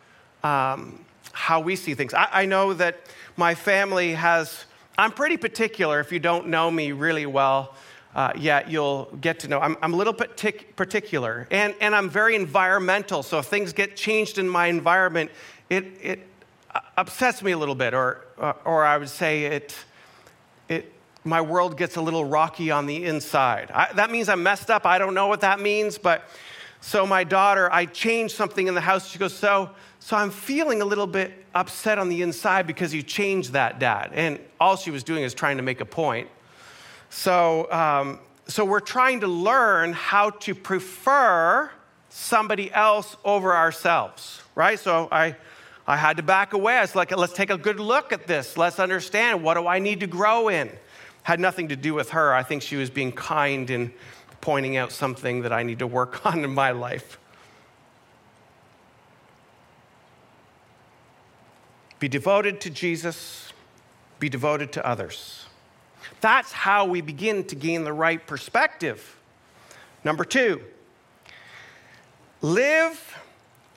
um, 0.44 1.04
how 1.32 1.62
we 1.62 1.76
see 1.76 1.96
things. 1.96 2.14
I, 2.14 2.28
I, 2.32 2.46
know 2.46 2.76
that 2.76 3.00
my 3.38 3.56
family 3.56 4.14
has, 4.14 4.66
I'm 5.00 5.12
pretty 5.14 5.36
particular. 5.36 6.00
If 6.00 6.12
you 6.12 6.20
don't 6.20 6.50
know 6.50 6.70
me 6.70 6.92
really 6.92 7.26
well 7.26 7.74
uh, 8.14 8.34
yet, 8.38 8.70
you'll 8.70 9.06
get 9.20 9.40
to 9.40 9.48
know. 9.48 9.60
I'm, 9.60 9.76
I'm 9.82 9.96
a 9.96 9.98
little 9.98 10.14
partic- 10.14 10.76
particular, 10.76 11.48
and, 11.50 11.74
and 11.82 11.96
I'm 11.96 12.08
very 12.08 12.36
environmental. 12.36 13.24
So 13.24 13.40
if 13.40 13.48
things 13.48 13.74
get 13.74 13.96
changed 13.96 14.38
in 14.38 14.48
my 14.48 14.68
environment, 14.68 15.32
it, 15.72 15.86
it 16.00 16.28
upsets 16.98 17.42
me 17.42 17.54
a 17.54 17.58
little 17.58 17.74
bit, 17.74 17.96
or, 17.96 18.26
or 18.38 18.86
I 18.86 19.00
would 19.00 19.10
say 19.10 19.46
it, 19.46 19.76
it 20.70 20.94
my 21.24 21.42
world 21.42 21.78
gets 21.78 21.96
a 21.98 22.02
little 22.02 22.26
rocky 22.26 22.72
on 22.72 22.86
the 22.88 23.06
inside. 23.06 23.70
I, 23.72 23.94
that 23.94 24.10
means 24.10 24.28
I'm 24.30 24.42
messed 24.42 24.72
up. 24.72 24.86
I 24.86 24.98
don't 24.98 25.14
know 25.14 25.28
what 25.28 25.42
that 25.42 25.60
means, 25.60 25.98
but 25.98 26.24
so 26.80 27.06
my 27.06 27.24
daughter, 27.24 27.72
I 27.72 27.86
changed 27.86 28.36
something 28.36 28.68
in 28.68 28.74
the 28.74 28.82
house. 28.82 29.08
She 29.08 29.20
goes, 29.20 29.34
so, 29.34 29.70
so 30.00 30.18
I'm 30.18 30.32
feeling 30.32 30.82
a 30.82 30.86
little 30.86 31.06
bit 31.06 31.46
upset 31.54 32.00
on 32.00 32.10
the 32.10 32.24
inside 32.24 32.66
because 32.66 32.92
you 32.92 33.04
changed 33.04 33.54
that, 33.54 33.78
Dad. 33.78 34.12
And 34.14 34.40
all 34.60 34.76
she 34.76 34.90
was 34.90 35.04
doing 35.04 35.24
is 35.24 35.36
trying 35.36 35.58
to 35.58 35.64
make 35.64 35.80
a 35.80 35.86
point. 35.86 36.28
So, 37.12 37.72
um, 37.72 38.20
so 38.48 38.66
we're 38.66 38.80
trying 38.80 39.20
to 39.20 39.28
learn 39.28 39.94
how 39.94 40.32
to 40.32 40.56
prefer 40.56 41.70
somebody 42.10 42.74
else 42.74 43.16
over 43.24 43.56
ourselves, 43.56 44.42
right? 44.56 44.80
So 44.80 45.08
I, 45.12 45.36
I 45.86 45.98
had 45.98 46.18
to 46.18 46.24
back 46.24 46.54
away. 46.54 46.78
I 46.78 46.82
was 46.82 46.96
like, 46.96 47.16
let's 47.16 47.34
take 47.34 47.52
a 47.52 47.58
good 47.58 47.80
look 47.80 48.12
at 48.12 48.26
this. 48.26 48.58
Let's 48.58 48.80
understand 48.80 49.44
what 49.44 49.54
do 49.54 49.68
I 49.68 49.78
need 49.78 50.00
to 50.00 50.08
grow 50.08 50.50
in 50.50 50.72
had 51.24 51.40
nothing 51.40 51.68
to 51.70 51.76
do 51.76 51.94
with 51.94 52.12
her. 52.12 52.34
I 52.34 52.44
think 52.44 52.62
she 52.62 52.76
was 52.76 52.90
being 52.90 53.12
kind 53.12 53.70
in 53.70 53.94
pointing 54.42 54.76
out 54.76 54.92
something 54.92 55.44
that 55.44 55.54
I 55.54 55.64
need 55.64 55.80
to 55.80 55.88
work 55.88 56.26
on 56.26 56.44
in 56.44 56.54
my 56.54 56.72
life. 56.72 57.18
Be 62.00 62.08
devoted 62.08 62.60
to 62.62 62.72
Jesus, 62.72 63.54
be 64.20 64.28
devoted 64.28 64.72
to 64.74 64.86
others. 64.86 65.46
That's 66.20 66.52
how 66.52 66.86
we 66.86 67.02
begin 67.02 67.44
to 67.46 67.56
gain 67.56 67.84
the 67.84 67.94
right 67.94 68.26
perspective. 68.26 69.18
Number 70.04 70.26
two, 70.26 70.64
live 72.42 73.16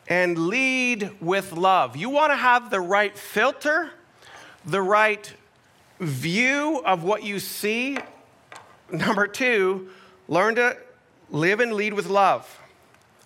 and 0.08 0.48
lead 0.48 1.10
with 1.20 1.52
love. 1.52 1.96
You 1.96 2.08
want 2.08 2.32
to 2.32 2.36
have 2.36 2.70
the 2.70 2.80
right 2.80 3.16
filter, 3.16 3.90
the 4.64 4.80
right 4.80 5.32
view 6.00 6.82
of 6.84 7.04
what 7.04 7.22
you 7.22 7.38
see. 7.38 7.98
Number 8.90 9.26
two, 9.26 9.88
learn 10.28 10.56
to 10.56 10.76
live 11.30 11.60
and 11.60 11.72
lead 11.72 11.94
with 11.94 12.06
love. 12.06 12.60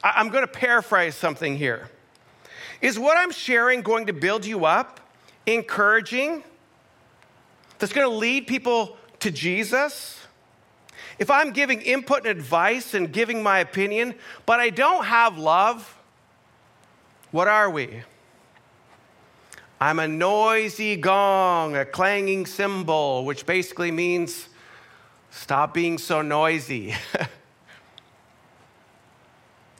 I'm 0.02 0.28
going 0.28 0.44
to 0.44 0.52
paraphrase 0.52 1.14
something 1.14 1.56
here. 1.56 1.90
Is 2.80 2.98
what 2.98 3.16
I'm 3.16 3.32
sharing 3.32 3.82
going 3.82 4.06
to 4.06 4.12
build 4.12 4.46
you 4.46 4.64
up, 4.64 5.00
encouraging, 5.46 6.44
that's 7.78 7.92
going 7.92 8.08
to 8.08 8.14
lead 8.14 8.46
people 8.46 8.96
to 9.20 9.30
Jesus? 9.30 10.20
If 11.18 11.30
I'm 11.30 11.52
giving 11.52 11.80
input 11.80 12.18
and 12.18 12.28
advice 12.28 12.94
and 12.94 13.12
giving 13.12 13.42
my 13.42 13.58
opinion, 13.58 14.14
but 14.46 14.60
I 14.60 14.70
don't 14.70 15.04
have 15.04 15.37
love, 15.37 15.98
what 17.32 17.48
are 17.48 17.68
we? 17.68 18.02
I'm 19.80 20.00
a 20.00 20.08
noisy 20.08 20.97
gong, 20.97 21.76
a 21.76 21.85
clanging 21.85 22.47
cymbal, 22.47 23.25
which 23.25 23.47
basically 23.47 23.92
means 23.92 24.49
stop 25.30 25.73
being 25.73 25.99
so 25.99 26.20
noisy. 26.20 26.97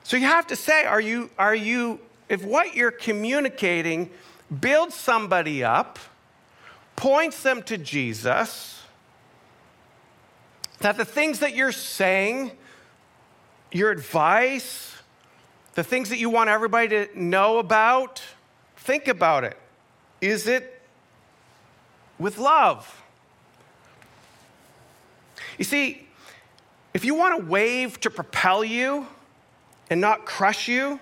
so 0.05 0.17
you 0.17 0.26
have 0.26 0.47
to 0.49 0.57
say, 0.57 0.85
are 0.85 1.00
you, 1.00 1.31
are 1.37 1.55
you, 1.55 1.99
if 2.28 2.45
what 2.45 2.76
you're 2.76 2.93
communicating 2.93 4.11
builds 4.61 4.95
somebody 4.95 5.64
up, 5.64 5.99
points 6.95 7.43
them 7.43 7.62
to 7.64 7.76
Jesus, 7.76 8.85
that 10.78 10.97
the 10.97 11.05
things 11.05 11.40
that 11.40 11.57
you're 11.57 11.73
saying, 11.73 12.52
your 13.73 13.90
advice, 13.90 14.95
the 15.75 15.83
things 15.83 16.09
that 16.11 16.19
you 16.19 16.31
want 16.31 16.50
everybody 16.50 16.88
to 16.88 17.21
know 17.21 17.59
about, 17.59 18.23
think 18.76 19.09
about 19.09 19.43
it. 19.43 19.59
Is 20.21 20.47
it 20.47 20.81
with 22.19 22.39
love? 22.39 23.03
You 25.57 25.65
see, 25.65 26.07
if 26.95 27.05
you 27.05 27.15
want 27.15 27.43
a 27.43 27.47
wave 27.47 28.01
to 28.01 28.11
propel 28.11 28.65
you 28.65 29.07
and 29.91 30.01
not 30.01 30.27
crush 30.27 30.69
you, 30.69 31.01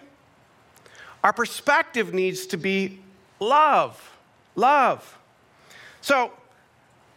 Our 1.26 1.32
perspective 1.32 2.14
needs 2.14 2.46
to 2.46 2.56
be 2.56 3.00
love. 3.40 4.16
Love. 4.54 5.18
So 6.00 6.30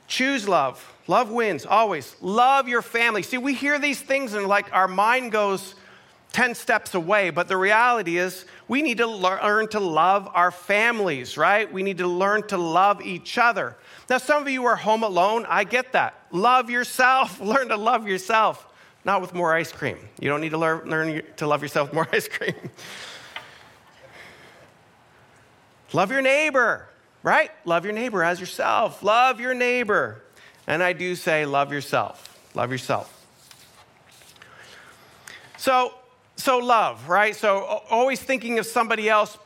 choose 0.07 0.47
love. 0.47 0.83
Love 1.05 1.29
wins 1.29 1.63
always. 1.63 2.15
Love 2.19 2.67
your 2.67 2.81
family. 2.81 3.21
See, 3.21 3.37
we 3.37 3.53
hear 3.53 3.77
these 3.77 4.01
things 4.01 4.33
and 4.33 4.47
like 4.47 4.73
our 4.73 4.87
mind 4.87 5.31
goes 5.31 5.75
10 6.31 6.53
steps 6.53 6.93
away, 6.93 7.31
but 7.31 7.47
the 7.47 7.57
reality 7.57 8.17
is 8.17 8.45
we 8.67 8.81
need 8.81 8.99
to 8.99 9.07
learn 9.07 9.67
to 9.69 9.79
love 9.79 10.29
our 10.33 10.51
families, 10.51 11.37
right? 11.37 11.71
We 11.71 11.81
need 11.81 11.97
to 11.97 12.07
learn 12.07 12.47
to 12.47 12.57
love 12.57 13.01
each 13.01 13.37
other. 13.37 13.75
Now, 14.09 14.19
some 14.19 14.43
of 14.43 14.49
you 14.49 14.65
are 14.65 14.75
home 14.75 15.03
alone. 15.03 15.45
I 15.49 15.63
get 15.63 15.93
that. 15.93 16.13
Love 16.31 16.69
yourself. 16.69 17.39
Learn 17.41 17.69
to 17.69 17.77
love 17.77 18.07
yourself, 18.07 18.67
not 19.03 19.21
with 19.21 19.33
more 19.33 19.55
ice 19.55 19.71
cream. 19.71 19.97
You 20.19 20.29
don't 20.29 20.41
need 20.41 20.51
to 20.51 20.57
learn, 20.59 20.87
learn 20.87 21.23
to 21.37 21.47
love 21.47 21.63
yourself 21.63 21.89
with 21.89 21.95
more 21.95 22.07
ice 22.13 22.27
cream. 22.27 22.53
love 25.93 26.11
your 26.11 26.21
neighbor, 26.21 26.87
right? 27.23 27.49
Love 27.65 27.85
your 27.85 27.93
neighbor 27.93 28.23
as 28.23 28.39
yourself. 28.39 29.01
Love 29.01 29.39
your 29.39 29.55
neighbor. 29.55 30.21
And 30.67 30.83
I 30.83 30.93
do 30.93 31.15
say, 31.15 31.45
love 31.45 31.73
yourself. 31.73 32.37
Love 32.53 32.71
yourself. 32.71 33.15
So, 35.57 35.93
so 36.39 36.57
love, 36.57 37.09
right? 37.09 37.35
So 37.35 37.83
always 37.89 38.19
thinking 38.19 38.59
of 38.59 38.65
somebody 38.65 39.09
else 39.09 39.37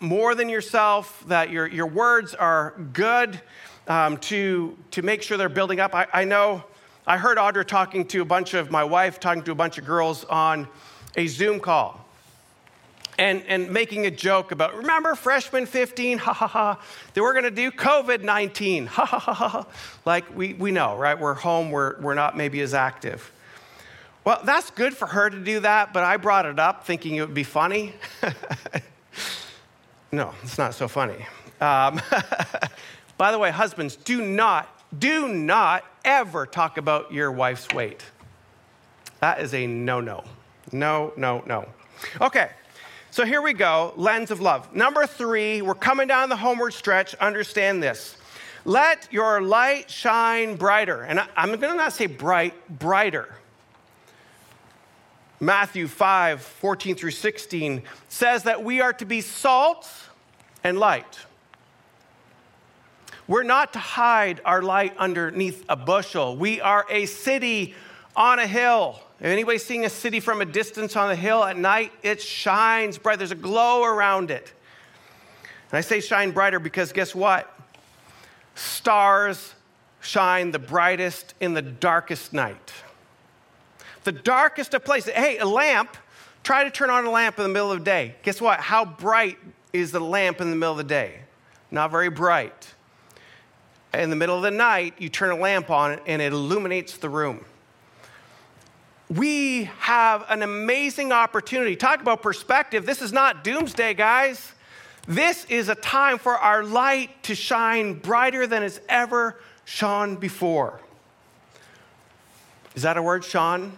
more 0.00 0.34
than 0.34 0.50
yourself, 0.50 1.24
that 1.28 1.50
your, 1.50 1.66
your 1.66 1.86
words 1.86 2.34
are 2.34 2.74
good 2.92 3.40
um, 3.88 4.18
to, 4.18 4.76
to 4.90 5.02
make 5.02 5.22
sure 5.22 5.38
they're 5.38 5.48
building 5.48 5.80
up. 5.80 5.94
I, 5.94 6.06
I 6.12 6.24
know 6.24 6.62
I 7.06 7.16
heard 7.16 7.38
Audra 7.38 7.66
talking 7.66 8.06
to 8.08 8.20
a 8.20 8.24
bunch 8.24 8.52
of 8.52 8.70
my 8.70 8.84
wife, 8.84 9.18
talking 9.18 9.44
to 9.44 9.52
a 9.52 9.54
bunch 9.54 9.78
of 9.78 9.86
girls 9.86 10.24
on 10.24 10.68
a 11.16 11.26
Zoom 11.26 11.58
call. 11.58 12.02
And, 13.18 13.42
and 13.48 13.70
making 13.70 14.04
a 14.04 14.10
joke 14.10 14.52
about, 14.52 14.76
remember 14.76 15.14
freshman 15.14 15.64
15, 15.64 16.18
ha 16.18 16.34
ha 16.34 16.46
ha, 16.46 16.82
that 17.14 17.22
we're 17.22 17.32
gonna 17.32 17.50
do 17.50 17.70
COVID 17.70 18.22
19, 18.22 18.86
ha 18.88 19.06
ha 19.06 19.18
ha 19.18 19.32
ha. 19.32 19.66
Like 20.04 20.36
we, 20.36 20.52
we 20.52 20.70
know, 20.70 20.98
right? 20.98 21.18
We're 21.18 21.32
home, 21.32 21.70
we're, 21.70 21.98
we're 22.02 22.12
not 22.12 22.36
maybe 22.36 22.60
as 22.60 22.74
active. 22.74 23.32
Well, 24.26 24.40
that's 24.42 24.72
good 24.72 24.96
for 24.96 25.06
her 25.06 25.30
to 25.30 25.38
do 25.38 25.60
that, 25.60 25.92
but 25.92 26.02
I 26.02 26.16
brought 26.16 26.46
it 26.46 26.58
up 26.58 26.84
thinking 26.84 27.14
it 27.14 27.20
would 27.20 27.32
be 27.32 27.44
funny. 27.44 27.94
no, 30.12 30.34
it's 30.42 30.58
not 30.58 30.74
so 30.74 30.88
funny. 30.88 31.24
Um, 31.60 32.00
By 33.16 33.30
the 33.30 33.38
way, 33.38 33.52
husbands, 33.52 33.94
do 33.94 34.20
not, 34.20 34.68
do 34.98 35.28
not 35.28 35.84
ever 36.04 36.44
talk 36.44 36.76
about 36.76 37.12
your 37.12 37.30
wife's 37.30 37.68
weight. 37.72 38.04
That 39.20 39.40
is 39.40 39.54
a 39.54 39.68
no 39.68 40.00
no. 40.00 40.24
No, 40.72 41.12
no, 41.16 41.44
no. 41.46 41.68
Okay, 42.20 42.50
so 43.12 43.24
here 43.24 43.40
we 43.40 43.52
go 43.52 43.92
lens 43.96 44.32
of 44.32 44.40
love. 44.40 44.74
Number 44.74 45.06
three, 45.06 45.62
we're 45.62 45.76
coming 45.76 46.08
down 46.08 46.30
the 46.30 46.36
homeward 46.36 46.74
stretch. 46.74 47.14
Understand 47.14 47.80
this. 47.80 48.16
Let 48.64 49.06
your 49.12 49.40
light 49.40 49.88
shine 49.88 50.56
brighter. 50.56 51.02
And 51.02 51.20
I'm 51.36 51.50
going 51.50 51.60
to 51.60 51.74
not 51.74 51.92
say 51.92 52.06
bright, 52.06 52.54
brighter. 52.80 53.32
Matthew 55.38 55.86
5, 55.86 56.40
14 56.40 56.94
through 56.94 57.10
16 57.10 57.82
says 58.08 58.44
that 58.44 58.64
we 58.64 58.80
are 58.80 58.92
to 58.94 59.04
be 59.04 59.20
salt 59.20 59.88
and 60.64 60.78
light. 60.78 61.18
We're 63.28 63.42
not 63.42 63.72
to 63.72 63.78
hide 63.78 64.40
our 64.44 64.62
light 64.62 64.96
underneath 64.96 65.64
a 65.68 65.76
bushel. 65.76 66.36
We 66.36 66.60
are 66.60 66.86
a 66.88 67.06
city 67.06 67.74
on 68.14 68.38
a 68.38 68.46
hill. 68.46 69.00
Anybody 69.20 69.58
seeing 69.58 69.84
a 69.84 69.90
city 69.90 70.20
from 70.20 70.40
a 70.40 70.44
distance 70.44 70.94
on 70.96 71.10
a 71.10 71.16
hill 71.16 71.42
at 71.42 71.56
night, 71.56 71.92
it 72.02 72.22
shines 72.22 72.98
bright. 72.98 73.18
There's 73.18 73.32
a 73.32 73.34
glow 73.34 73.84
around 73.84 74.30
it. 74.30 74.52
And 75.70 75.78
I 75.78 75.80
say 75.80 76.00
shine 76.00 76.30
brighter 76.30 76.60
because 76.60 76.92
guess 76.92 77.14
what? 77.14 77.52
Stars 78.54 79.54
shine 80.00 80.52
the 80.52 80.58
brightest 80.58 81.34
in 81.40 81.54
the 81.54 81.62
darkest 81.62 82.32
night. 82.32 82.72
The 84.06 84.12
darkest 84.12 84.72
of 84.72 84.84
places. 84.84 85.12
Hey, 85.12 85.38
a 85.38 85.44
lamp, 85.44 85.96
try 86.42 86.64
to 86.64 86.70
turn 86.70 86.90
on 86.90 87.04
a 87.04 87.10
lamp 87.10 87.38
in 87.38 87.42
the 87.42 87.48
middle 87.48 87.72
of 87.72 87.80
the 87.80 87.84
day. 87.84 88.14
Guess 88.22 88.40
what? 88.40 88.60
How 88.60 88.84
bright 88.84 89.36
is 89.72 89.92
the 89.92 90.00
lamp 90.00 90.40
in 90.40 90.50
the 90.50 90.56
middle 90.56 90.72
of 90.72 90.78
the 90.78 90.84
day? 90.84 91.20
Not 91.70 91.90
very 91.90 92.08
bright 92.08 92.74
in 94.02 94.10
the 94.10 94.16
middle 94.16 94.36
of 94.36 94.42
the 94.42 94.50
night, 94.50 94.94
you 94.98 95.08
turn 95.08 95.30
a 95.30 95.36
lamp 95.36 95.70
on 95.70 95.98
and 96.06 96.20
it 96.22 96.32
illuminates 96.32 96.98
the 96.98 97.08
room. 97.08 97.44
We 99.08 99.64
have 99.78 100.24
an 100.28 100.42
amazing 100.42 101.12
opportunity. 101.12 101.76
Talk 101.76 102.00
about 102.00 102.22
perspective. 102.22 102.86
This 102.86 103.00
is 103.00 103.12
not 103.12 103.44
doomsday, 103.44 103.94
guys. 103.94 104.52
This 105.06 105.44
is 105.44 105.68
a 105.68 105.76
time 105.76 106.18
for 106.18 106.34
our 106.34 106.64
light 106.64 107.22
to 107.24 107.34
shine 107.34 107.94
brighter 107.94 108.46
than 108.46 108.64
it's 108.64 108.80
ever 108.88 109.38
shone 109.64 110.16
before. 110.16 110.80
Is 112.74 112.82
that 112.82 112.96
a 112.96 113.02
word, 113.02 113.24
Sean? 113.24 113.72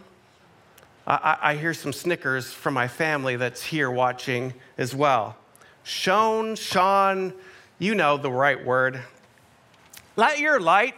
I, 1.09 1.39
I, 1.41 1.55
hear 1.55 1.73
some 1.73 1.95
snickers 1.95 2.53
from 2.53 2.75
my 2.75 2.87
family 2.87 3.37
that's 3.37 3.63
here 3.63 3.91
watching 3.91 4.53
as 4.77 4.95
well. 4.95 5.37
Shone, 5.83 6.55
Sean, 6.55 7.33
you 7.79 7.95
know 7.95 8.19
the 8.19 8.31
right 8.31 8.63
word. 8.63 9.03
Let 10.17 10.39
your 10.39 10.61
light 10.61 10.95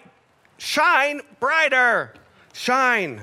shine 0.59 1.21
brighter. 1.39 2.13
Shine. 2.53 3.21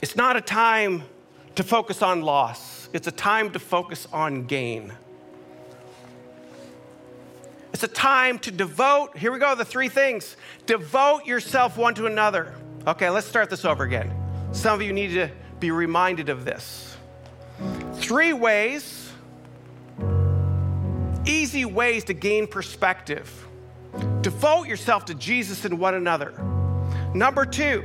It's 0.00 0.14
not 0.14 0.36
a 0.36 0.40
time 0.40 1.02
to 1.56 1.64
focus 1.64 2.02
on 2.02 2.22
loss, 2.22 2.88
it's 2.92 3.08
a 3.08 3.12
time 3.12 3.50
to 3.50 3.58
focus 3.58 4.06
on 4.12 4.46
gain. 4.46 4.92
It's 7.72 7.82
a 7.82 7.88
time 7.88 8.38
to 8.40 8.52
devote, 8.52 9.16
here 9.16 9.32
we 9.32 9.40
go, 9.40 9.56
the 9.56 9.64
three 9.64 9.88
things. 9.88 10.36
Devote 10.66 11.26
yourself 11.26 11.76
one 11.76 11.94
to 11.94 12.06
another. 12.06 12.54
Okay, 12.88 13.10
let's 13.10 13.26
start 13.26 13.50
this 13.50 13.66
over 13.66 13.84
again. 13.84 14.10
Some 14.52 14.72
of 14.72 14.80
you 14.80 14.94
need 14.94 15.08
to 15.08 15.28
be 15.60 15.70
reminded 15.70 16.30
of 16.30 16.46
this. 16.46 16.96
Three 17.96 18.32
ways 18.32 19.12
easy 21.26 21.66
ways 21.66 22.04
to 22.04 22.14
gain 22.14 22.46
perspective. 22.46 23.46
Devote 24.22 24.66
yourself 24.66 25.04
to 25.04 25.14
Jesus 25.14 25.66
and 25.66 25.78
one 25.78 25.94
another. 25.94 26.32
Number 27.12 27.44
two, 27.44 27.84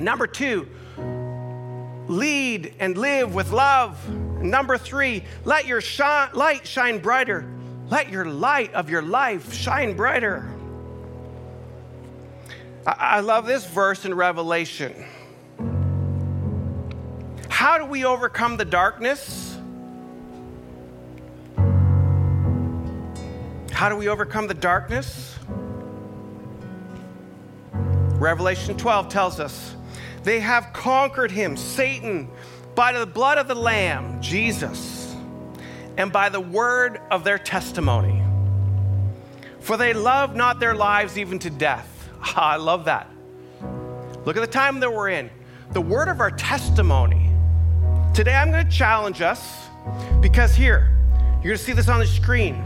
number 0.00 0.26
two, 0.26 0.66
lead 2.08 2.74
and 2.80 2.98
live 2.98 3.32
with 3.32 3.52
love. 3.52 4.08
Number 4.42 4.76
three, 4.76 5.22
let 5.44 5.66
your 5.68 5.80
shine, 5.80 6.30
light 6.32 6.66
shine 6.66 6.98
brighter. 6.98 7.48
Let 7.88 8.10
your 8.10 8.24
light 8.24 8.74
of 8.74 8.90
your 8.90 9.02
life 9.02 9.52
shine 9.52 9.96
brighter. 9.96 10.51
I, 12.86 13.20
love 13.20 13.46
this 13.46 13.64
verse 13.64 14.04
in 14.04 14.14
Revelation. 14.14 15.04
How 17.48 17.78
do 17.78 17.84
we 17.84 18.04
overcome 18.04 18.56
the 18.56 18.64
darkness? 18.64 19.56
How 23.70 23.88
do 23.88 23.96
we 23.96 24.08
overcome 24.08 24.48
the 24.48 24.54
darkness? 24.54 25.38
Revelation 27.72 28.76
12 28.76 29.08
tells 29.08 29.38
us 29.38 29.76
they 30.24 30.40
have 30.40 30.72
conquered 30.72 31.30
him, 31.30 31.56
Satan, 31.56 32.28
by 32.74 32.92
the 32.92 33.06
blood 33.06 33.38
of 33.38 33.48
the 33.48 33.54
Lamb, 33.54 34.20
Jesus, 34.20 35.14
and 35.96 36.12
by 36.12 36.28
the 36.28 36.40
word 36.40 37.00
of 37.10 37.22
their 37.22 37.38
testimony. 37.38 38.22
For 39.60 39.76
they 39.76 39.92
love 39.92 40.34
not 40.34 40.58
their 40.58 40.74
lives 40.74 41.16
even 41.16 41.38
to 41.40 41.50
death. 41.50 41.91
I 42.36 42.56
love 42.56 42.84
that. 42.84 43.10
Look 44.24 44.36
at 44.36 44.40
the 44.40 44.46
time 44.46 44.80
that 44.80 44.92
we're 44.92 45.10
in. 45.10 45.30
The 45.72 45.80
word 45.80 46.08
of 46.08 46.20
our 46.20 46.30
testimony. 46.30 47.30
Today 48.14 48.34
I'm 48.34 48.50
going 48.50 48.64
to 48.64 48.70
challenge 48.70 49.20
us 49.20 49.68
because 50.20 50.54
here, 50.54 50.96
you're 51.36 51.42
going 51.42 51.58
to 51.58 51.64
see 51.64 51.72
this 51.72 51.88
on 51.88 51.98
the 51.98 52.06
screen. 52.06 52.62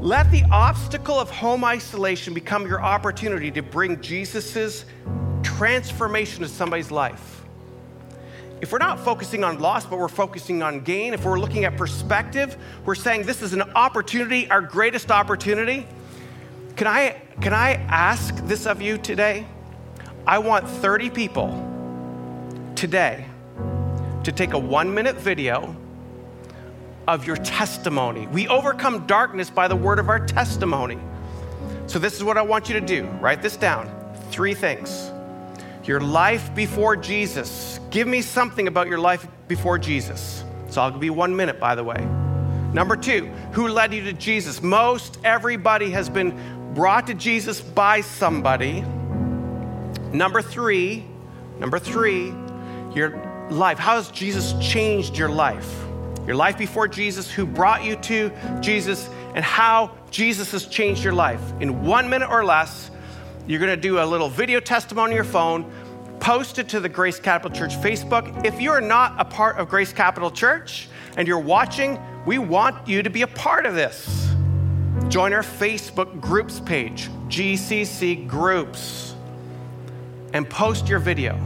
Let 0.00 0.30
the 0.30 0.44
obstacle 0.52 1.18
of 1.18 1.30
home 1.30 1.64
isolation 1.64 2.34
become 2.34 2.66
your 2.66 2.82
opportunity 2.82 3.50
to 3.50 3.62
bring 3.62 4.00
Jesus' 4.00 4.84
transformation 5.42 6.42
to 6.42 6.48
somebody's 6.48 6.90
life. 6.90 7.42
If 8.60 8.70
we're 8.70 8.78
not 8.78 9.00
focusing 9.00 9.42
on 9.44 9.58
loss, 9.58 9.86
but 9.86 9.98
we're 9.98 10.08
focusing 10.08 10.62
on 10.62 10.80
gain, 10.80 11.14
if 11.14 11.24
we're 11.24 11.38
looking 11.38 11.64
at 11.64 11.76
perspective, 11.76 12.56
we're 12.84 12.94
saying 12.94 13.24
this 13.24 13.42
is 13.42 13.52
an 13.52 13.62
opportunity, 13.62 14.48
our 14.50 14.60
greatest 14.60 15.10
opportunity. 15.10 15.86
Can 16.76 16.88
I, 16.88 17.22
can 17.40 17.52
I 17.52 17.74
ask 17.88 18.34
this 18.46 18.66
of 18.66 18.82
you 18.82 18.98
today? 18.98 19.46
I 20.26 20.38
want 20.38 20.68
30 20.68 21.10
people 21.10 21.50
today 22.74 23.26
to 24.24 24.32
take 24.32 24.54
a 24.54 24.58
one 24.58 24.92
minute 24.92 25.16
video 25.16 25.76
of 27.06 27.26
your 27.26 27.36
testimony. 27.36 28.26
We 28.26 28.48
overcome 28.48 29.06
darkness 29.06 29.50
by 29.50 29.68
the 29.68 29.76
word 29.76 30.00
of 30.00 30.08
our 30.08 30.26
testimony. 30.26 30.98
So, 31.86 31.98
this 31.98 32.14
is 32.14 32.24
what 32.24 32.38
I 32.38 32.42
want 32.42 32.68
you 32.68 32.74
to 32.74 32.80
do 32.80 33.04
write 33.20 33.42
this 33.42 33.56
down 33.56 33.90
three 34.30 34.54
things. 34.54 35.10
your 35.84 36.00
life 36.00 36.54
before 36.54 36.96
Jesus. 36.96 37.78
Give 37.90 38.08
me 38.08 38.22
something 38.22 38.66
about 38.66 38.88
your 38.88 38.98
life 38.98 39.28
before 39.48 39.78
Jesus. 39.78 40.42
So 40.70 40.80
I'll 40.80 41.04
you 41.04 41.12
one 41.12 41.36
minute, 41.36 41.60
by 41.60 41.74
the 41.74 41.84
way. 41.84 42.04
Number 42.74 42.96
two, 42.96 43.26
who 43.52 43.68
led 43.68 43.94
you 43.94 44.02
to 44.02 44.12
Jesus? 44.12 44.60
Most 44.60 45.18
everybody 45.22 45.90
has 45.90 46.08
been 46.08 46.53
brought 46.74 47.06
to 47.06 47.14
Jesus 47.14 47.60
by 47.60 48.00
somebody. 48.00 48.84
Number 50.12 50.42
three, 50.42 51.04
number 51.58 51.78
three, 51.78 52.34
your 52.94 53.46
life. 53.50 53.78
How 53.78 53.96
has 53.96 54.10
Jesus 54.10 54.54
changed 54.60 55.16
your 55.16 55.28
life? 55.28 55.72
Your 56.26 56.36
life 56.36 56.58
before 56.58 56.88
Jesus, 56.88 57.30
who 57.30 57.46
brought 57.46 57.84
you 57.84 57.96
to 57.96 58.32
Jesus, 58.60 59.08
and 59.34 59.44
how 59.44 59.96
Jesus 60.10 60.52
has 60.52 60.66
changed 60.66 61.04
your 61.04 61.12
life. 61.12 61.40
In 61.60 61.84
one 61.84 62.08
minute 62.08 62.30
or 62.30 62.44
less, 62.44 62.90
you're 63.46 63.60
going 63.60 63.70
to 63.70 63.80
do 63.80 64.00
a 64.00 64.06
little 64.06 64.28
video 64.28 64.58
testimony 64.58 65.12
on 65.12 65.14
your 65.14 65.24
phone, 65.24 65.70
post 66.18 66.58
it 66.58 66.68
to 66.70 66.80
the 66.80 66.88
Grace 66.88 67.20
Capital 67.20 67.56
Church 67.56 67.76
Facebook. 67.76 68.44
If 68.46 68.60
you're 68.60 68.80
not 68.80 69.14
a 69.18 69.24
part 69.24 69.58
of 69.58 69.68
Grace 69.68 69.92
Capital 69.92 70.30
Church 70.30 70.88
and 71.16 71.28
you're 71.28 71.38
watching, 71.38 72.00
we 72.24 72.38
want 72.38 72.88
you 72.88 73.02
to 73.02 73.10
be 73.10 73.22
a 73.22 73.26
part 73.26 73.66
of 73.66 73.74
this. 73.74 74.23
Join 75.14 75.32
our 75.32 75.44
Facebook 75.44 76.20
groups 76.20 76.58
page, 76.58 77.08
GCC 77.28 78.26
Groups, 78.26 79.14
and 80.32 80.50
post 80.50 80.88
your 80.88 80.98
video. 80.98 81.38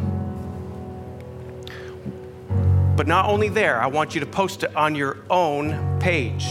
But 2.96 3.06
not 3.06 3.26
only 3.26 3.50
there, 3.50 3.78
I 3.78 3.86
want 3.88 4.14
you 4.14 4.20
to 4.20 4.26
post 4.26 4.62
it 4.62 4.74
on 4.74 4.94
your 4.94 5.18
own 5.28 5.98
page. 6.00 6.46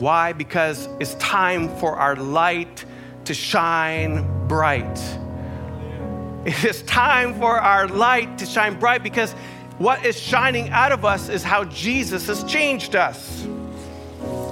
Why? 0.00 0.32
Because 0.32 0.88
it's 0.98 1.14
time 1.20 1.68
for 1.76 1.94
our 1.98 2.16
light 2.16 2.84
to 3.26 3.32
shine 3.32 4.48
bright. 4.48 4.98
It 6.44 6.64
is 6.64 6.82
time 6.82 7.32
for 7.38 7.60
our 7.60 7.86
light 7.86 8.38
to 8.38 8.44
shine 8.44 8.76
bright 8.80 9.04
because 9.04 9.30
what 9.78 10.04
is 10.04 10.18
shining 10.18 10.70
out 10.70 10.90
of 10.90 11.04
us 11.04 11.28
is 11.28 11.44
how 11.44 11.62
Jesus 11.66 12.26
has 12.26 12.42
changed 12.42 12.96
us. 12.96 13.46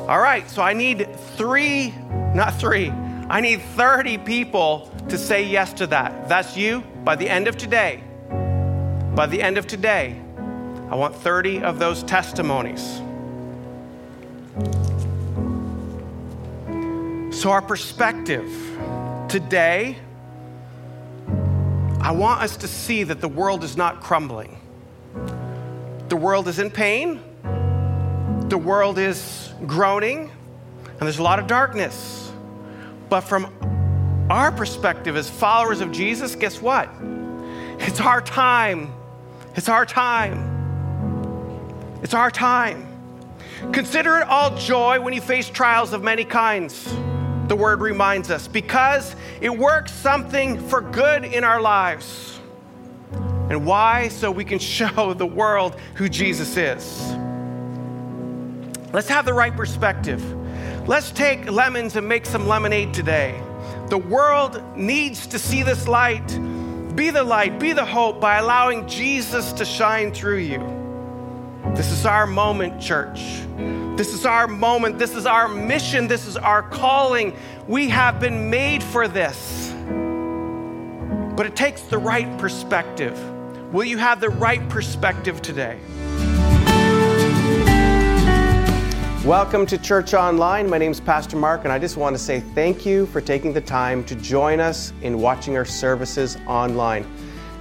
All 0.08 0.18
right, 0.18 0.50
so 0.50 0.62
I 0.62 0.72
need 0.72 1.14
three, 1.36 1.94
not 2.34 2.58
three, 2.58 2.90
I 2.90 3.40
need 3.40 3.62
30 3.62 4.18
people 4.18 4.92
to 5.08 5.16
say 5.16 5.44
yes 5.44 5.72
to 5.74 5.86
that. 5.86 6.28
That's 6.28 6.56
you 6.56 6.80
by 7.04 7.14
the 7.14 7.28
end 7.28 7.46
of 7.46 7.56
today. 7.56 8.02
By 9.14 9.26
the 9.26 9.40
end 9.40 9.58
of 9.58 9.68
today, 9.68 10.20
I 10.90 10.96
want 10.96 11.14
30 11.14 11.62
of 11.62 11.78
those 11.78 12.02
testimonies. 12.02 12.82
So, 17.32 17.50
our 17.50 17.62
perspective 17.62 18.50
today, 19.28 19.96
I 22.00 22.10
want 22.10 22.42
us 22.42 22.56
to 22.58 22.68
see 22.68 23.04
that 23.04 23.20
the 23.20 23.28
world 23.28 23.62
is 23.62 23.76
not 23.76 24.00
crumbling. 24.00 24.58
The 26.08 26.16
world 26.16 26.48
is 26.48 26.58
in 26.58 26.72
pain, 26.72 27.22
the 28.52 28.58
world 28.58 28.98
is 28.98 29.50
groaning, 29.66 30.30
and 30.86 31.00
there's 31.00 31.18
a 31.18 31.22
lot 31.22 31.38
of 31.38 31.46
darkness. 31.46 32.30
But 33.08 33.22
from 33.22 33.46
our 34.28 34.52
perspective 34.52 35.16
as 35.16 35.30
followers 35.30 35.80
of 35.80 35.90
Jesus, 35.90 36.36
guess 36.36 36.60
what? 36.60 36.90
It's 37.78 37.98
our 37.98 38.20
time. 38.20 38.92
It's 39.56 39.70
our 39.70 39.86
time. 39.86 41.98
It's 42.02 42.12
our 42.12 42.30
time. 42.30 42.86
Consider 43.72 44.18
it 44.18 44.28
all 44.28 44.54
joy 44.58 45.00
when 45.00 45.14
you 45.14 45.22
face 45.22 45.48
trials 45.48 45.94
of 45.94 46.02
many 46.02 46.24
kinds 46.24 46.94
the 47.48 47.56
word 47.56 47.80
reminds 47.80 48.30
us, 48.30 48.48
because 48.48 49.16
it 49.40 49.56
works 49.56 49.92
something 49.92 50.60
for 50.68 50.82
good 50.82 51.24
in 51.24 51.42
our 51.42 51.62
lives. 51.62 52.38
And 53.48 53.64
why? 53.64 54.08
So 54.08 54.30
we 54.30 54.44
can 54.44 54.58
show 54.58 55.14
the 55.14 55.26
world 55.26 55.74
who 55.94 56.10
Jesus 56.10 56.58
is. 56.58 57.16
Let's 58.92 59.08
have 59.08 59.24
the 59.24 59.32
right 59.32 59.56
perspective. 59.56 60.22
Let's 60.86 61.10
take 61.10 61.50
lemons 61.50 61.96
and 61.96 62.06
make 62.06 62.26
some 62.26 62.46
lemonade 62.46 62.92
today. 62.92 63.42
The 63.88 63.98
world 63.98 64.62
needs 64.76 65.26
to 65.28 65.38
see 65.38 65.62
this 65.62 65.88
light. 65.88 66.26
Be 66.94 67.08
the 67.08 67.22
light, 67.22 67.58
be 67.58 67.72
the 67.72 67.86
hope 67.86 68.20
by 68.20 68.36
allowing 68.36 68.86
Jesus 68.86 69.52
to 69.54 69.64
shine 69.64 70.12
through 70.12 70.38
you. 70.38 70.58
This 71.74 71.90
is 71.90 72.04
our 72.04 72.26
moment, 72.26 72.82
church. 72.82 73.20
This 73.96 74.12
is 74.12 74.26
our 74.26 74.46
moment. 74.48 74.98
This 74.98 75.14
is 75.14 75.26
our 75.26 75.48
mission. 75.48 76.08
This 76.08 76.26
is 76.26 76.36
our 76.36 76.62
calling. 76.62 77.36
We 77.68 77.88
have 77.88 78.20
been 78.20 78.50
made 78.50 78.82
for 78.82 79.08
this. 79.08 79.72
But 81.36 81.46
it 81.46 81.56
takes 81.56 81.82
the 81.82 81.98
right 81.98 82.38
perspective. 82.38 83.18
Will 83.72 83.84
you 83.84 83.96
have 83.98 84.20
the 84.20 84.28
right 84.28 84.66
perspective 84.68 85.40
today? 85.40 85.78
Welcome 89.26 89.66
to 89.66 89.78
Church 89.78 90.14
Online. 90.14 90.68
My 90.68 90.78
name 90.78 90.90
is 90.90 90.98
Pastor 90.98 91.36
Mark, 91.36 91.62
and 91.62 91.72
I 91.72 91.78
just 91.78 91.96
want 91.96 92.16
to 92.16 92.18
say 92.18 92.40
thank 92.40 92.84
you 92.84 93.06
for 93.06 93.20
taking 93.20 93.52
the 93.52 93.60
time 93.60 94.02
to 94.06 94.16
join 94.16 94.58
us 94.58 94.92
in 95.00 95.20
watching 95.20 95.56
our 95.56 95.64
services 95.64 96.38
online. 96.48 97.06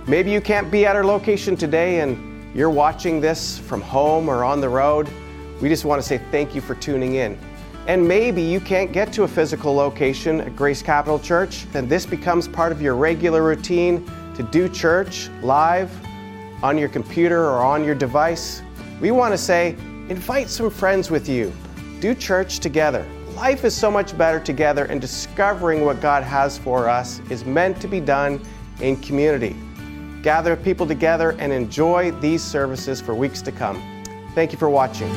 Maybe 0.08 0.32
you 0.32 0.42
can't 0.42 0.72
be 0.72 0.88
at 0.88 0.96
our 0.96 1.04
location 1.04 1.56
today 1.56 2.00
and 2.00 2.52
you're 2.56 2.72
watching 2.72 3.22
this 3.22 3.60
from 3.60 3.80
home 3.80 4.28
or 4.28 4.44
on 4.44 4.60
the 4.60 4.70
road. 4.70 5.08
We 5.62 5.70
just 5.70 5.86
want 5.86 6.02
to 6.02 6.08
say 6.08 6.20
thank 6.32 6.56
you 6.56 6.62
for 6.62 6.74
tuning 6.74 7.14
in. 7.14 7.38
And 7.86 8.08
maybe 8.08 8.42
you 8.42 8.60
can't 8.60 8.92
get 8.92 9.14
to 9.14 9.24
a 9.24 9.28
physical 9.28 9.72
location 9.72 10.42
at 10.42 10.56
Grace 10.56 10.82
Capital 10.82 11.20
Church, 11.20 11.68
then 11.72 11.88
this 11.88 12.08
becomes 12.08 12.48
part 12.48 12.72
of 12.72 12.82
your 12.82 12.96
regular 12.96 13.44
routine 13.44 14.04
to 14.34 14.42
do 14.42 14.68
church 14.68 15.30
live 15.44 15.92
on 16.64 16.80
your 16.80 16.90
computer 16.90 17.46
or 17.46 17.60
on 17.60 17.86
your 17.86 17.94
device. 17.94 18.64
We 19.00 19.12
want 19.12 19.32
to 19.32 19.38
say, 19.38 19.76
invite 20.10 20.50
some 20.50 20.70
friends 20.70 21.10
with 21.12 21.28
you. 21.28 21.54
Do 22.00 22.16
church 22.16 22.60
together. 22.60 23.06
Life 23.36 23.64
is 23.64 23.76
so 23.76 23.90
much 23.90 24.18
better 24.18 24.40
together, 24.40 24.86
and 24.86 25.00
discovering 25.00 25.86
what 25.86 26.02
God 26.02 26.24
has 26.24 26.58
for 26.58 26.90
us 26.90 27.22
is 27.30 27.46
meant 27.46 27.80
to 27.82 27.88
be 27.88 28.00
done 28.00 28.42
in 28.82 28.98
community. 28.98 29.56
Gather 30.22 30.56
people 30.56 30.86
together 30.86 31.32
and 31.40 31.52
enjoy 31.52 32.12
these 32.20 32.44
services 32.44 33.02
for 33.02 33.16
weeks 33.16 33.42
to 33.44 33.52
come. 33.52 33.82
Thank 34.36 34.52
you 34.52 34.58
for 34.58 34.70
watching. 34.70 35.10